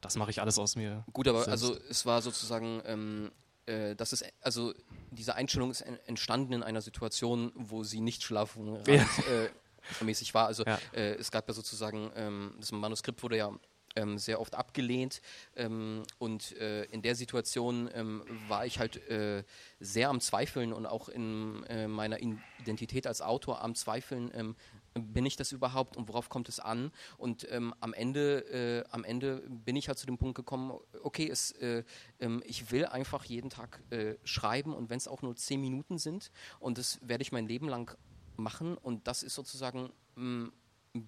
das 0.00 0.16
mache 0.16 0.30
ich 0.30 0.40
alles 0.40 0.58
aus 0.58 0.74
mir. 0.74 1.04
Gut, 1.12 1.28
aber 1.28 1.44
selbst. 1.44 1.50
also 1.50 1.76
es 1.88 2.04
war 2.06 2.20
sozusagen 2.22 2.82
ähm, 2.84 3.30
äh, 3.66 3.94
das 3.96 4.12
ist, 4.12 4.24
also 4.40 4.72
diese 5.10 5.34
Einstellung 5.34 5.70
ist 5.70 5.82
entstanden 5.82 6.52
in 6.52 6.62
einer 6.62 6.80
Situation, 6.80 7.52
wo 7.54 7.84
sie 7.84 8.00
nicht 8.00 8.22
schlafen 8.22 8.78
ja. 8.86 8.94
äh, 8.94 10.04
mäßig 10.04 10.34
war. 10.34 10.46
Also 10.46 10.64
ja. 10.64 10.78
äh, 10.92 11.14
es 11.14 11.30
gab 11.30 11.46
ja 11.48 11.54
sozusagen, 11.54 12.10
ähm, 12.16 12.54
das 12.58 12.72
Manuskript 12.72 13.22
wurde 13.22 13.36
ja 13.36 13.52
ähm, 13.96 14.18
sehr 14.18 14.40
oft 14.40 14.54
abgelehnt 14.54 15.20
ähm, 15.56 16.02
und 16.18 16.56
äh, 16.58 16.84
in 16.84 17.02
der 17.02 17.14
Situation 17.14 17.90
ähm, 17.94 18.22
war 18.48 18.66
ich 18.66 18.78
halt 18.78 18.96
äh, 19.08 19.42
sehr 19.80 20.10
am 20.10 20.20
Zweifeln 20.20 20.72
und 20.72 20.86
auch 20.86 21.08
in 21.08 21.64
äh, 21.64 21.88
meiner 21.88 22.18
Identität 22.60 23.06
als 23.06 23.22
Autor 23.22 23.62
am 23.62 23.74
Zweifeln, 23.74 24.30
ähm, 24.34 24.56
bin 24.98 25.26
ich 25.26 25.36
das 25.36 25.52
überhaupt 25.52 25.96
und 25.96 26.08
worauf 26.08 26.28
kommt 26.30 26.48
es 26.48 26.58
an? 26.58 26.90
Und 27.18 27.46
ähm, 27.50 27.74
am 27.80 27.92
Ende, 27.92 28.84
äh, 28.86 28.90
am 28.90 29.04
Ende 29.04 29.42
bin 29.48 29.76
ich 29.76 29.88
halt 29.88 29.98
zu 29.98 30.06
dem 30.06 30.16
Punkt 30.16 30.36
gekommen, 30.36 30.78
okay, 31.02 31.28
es, 31.28 31.50
äh, 31.52 31.84
ähm, 32.20 32.42
ich 32.46 32.70
will 32.70 32.86
einfach 32.86 33.24
jeden 33.24 33.50
Tag 33.50 33.82
äh, 33.90 34.14
schreiben 34.24 34.74
und 34.74 34.88
wenn 34.88 34.96
es 34.96 35.08
auch 35.08 35.22
nur 35.22 35.36
zehn 35.36 35.60
Minuten 35.60 35.98
sind 35.98 36.30
und 36.60 36.78
das 36.78 36.98
werde 37.02 37.22
ich 37.22 37.32
mein 37.32 37.46
Leben 37.46 37.68
lang 37.68 37.94
machen 38.36 38.76
und 38.76 39.06
das 39.06 39.22
ist 39.22 39.34
sozusagen 39.34 39.90
mh, 40.14 40.50
mm, 40.94 41.02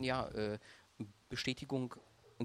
ja 0.00 0.30
Bestätigung 1.28 1.94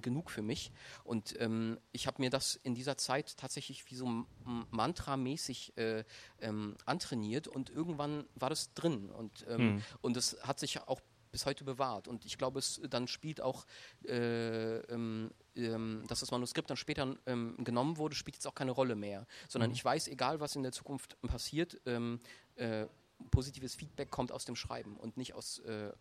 genug 0.02 0.32
für 0.32 0.42
mich. 0.42 0.72
Und 1.04 1.40
ähm, 1.40 1.78
ich 1.92 2.08
habe 2.08 2.22
mir 2.22 2.30
das 2.30 2.56
in 2.56 2.76
dieser 2.76 2.98
Zeit 2.98 3.38
tatsächlich 3.38 3.90
wie 3.90 3.96
so 3.96 4.26
mantramäßig 4.72 5.78
äh, 5.78 6.04
ähm, 6.42 6.76
antrainiert 6.86 7.48
und 7.48 7.70
irgendwann 7.70 8.26
war 8.36 8.50
das 8.50 8.74
drin. 8.74 9.10
Und, 9.10 9.46
ähm, 9.48 9.58
hm. 9.60 9.84
und 10.02 10.18
es 10.18 10.38
hat 10.44 10.60
sich 10.60 10.82
auch 10.88 11.02
bis 11.34 11.46
heute 11.48 11.64
bewahrt. 11.64 12.08
Und 12.08 12.26
ich 12.26 12.38
glaube, 12.38 12.60
es 12.60 12.80
dann 12.90 13.08
spielt 13.08 13.42
auch, 13.42 13.66
äh, 14.06 14.78
ähm, 14.78 15.32
ähm, 15.56 16.04
dass 16.08 16.20
das 16.20 16.32
Manuskript 16.32 16.70
dann 16.70 16.78
später 16.78 17.18
ähm, 17.26 17.58
genommen 17.64 17.98
wurde, 17.98 18.16
spielt 18.16 18.36
jetzt 18.36 18.48
auch 18.48 18.56
keine 18.56 18.72
Rolle 18.72 18.96
mehr. 18.96 19.26
Sondern 19.50 19.72
mhm. 19.72 19.76
ich 19.76 19.84
weiß, 19.84 20.08
egal 20.08 20.40
was 20.40 20.56
in 20.56 20.64
der 20.64 20.72
Zukunft 20.72 21.20
passiert, 21.24 21.82
ähm, 21.86 22.20
äh, 22.56 22.86
positives 23.32 23.76
Feedback 23.76 24.12
kommt 24.12 24.32
aus 24.32 24.46
dem 24.46 24.56
Schreiben 24.56 24.96
und 24.96 25.18
nicht 25.18 25.34
aus 25.34 25.60
äh, 25.60 25.92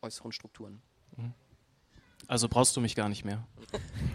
äußeren 0.00 0.32
Strukturen. 0.32 0.80
Mhm. 1.16 1.34
Also 2.28 2.48
brauchst 2.48 2.76
du 2.76 2.80
mich 2.80 2.94
gar 2.94 3.08
nicht 3.08 3.24
mehr. 3.24 3.44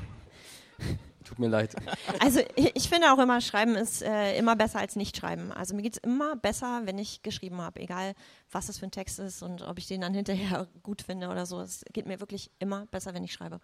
Tut 1.30 1.38
mir 1.38 1.48
leid. 1.48 1.76
Also 2.20 2.42
ich, 2.56 2.90
finde 2.90 3.14
auch 3.14 3.20
immer, 3.20 3.40
Schreiben 3.40 3.76
ist 3.76 4.02
äh, 4.02 4.36
immer 4.38 4.56
besser 4.56 4.80
als 4.80 4.96
nicht 4.96 5.16
schreiben. 5.16 5.52
Also 5.52 5.76
mir 5.76 5.84
geht 5.84 5.94
es 5.94 6.00
immer 6.00 6.36
besser, 6.36 6.82
wenn 6.86 6.98
ich 6.98 7.22
geschrieben 7.22 7.62
habe, 7.62 7.80
egal 7.80 8.16
was 8.52 8.66
das 8.66 8.80
für 8.80 8.88
ein 8.88 8.92
Text 8.92 9.20
ist 9.20 9.44
und 9.44 9.62
ob 9.62 9.78
ich 9.78 9.86
den 9.86 10.02
dann 10.02 10.16
hinterher 10.16 10.68
gut 10.84 11.04
finde 11.04 11.30
oder 11.30 11.46
so. 11.46 11.62
Es 11.62 11.86
geht 11.94 12.08
mir 12.08 12.20
wirklich 12.20 12.50
immer 12.58 12.88
besser, 12.88 13.14
wenn 13.14 13.24
ich 13.24 13.34
schreibe. 13.34 13.60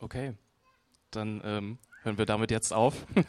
Okay, 0.00 0.34
dann 1.12 1.40
ähm, 1.44 1.78
hören 2.02 2.18
wir 2.18 2.26
damit 2.26 2.50
jetzt 2.50 2.72
auf. 2.72 3.06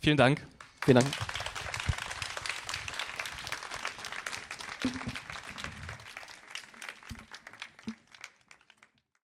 Vielen 0.00 0.16
Dank. 0.16 0.46
Vielen 0.82 1.00
Dank. 1.00 1.12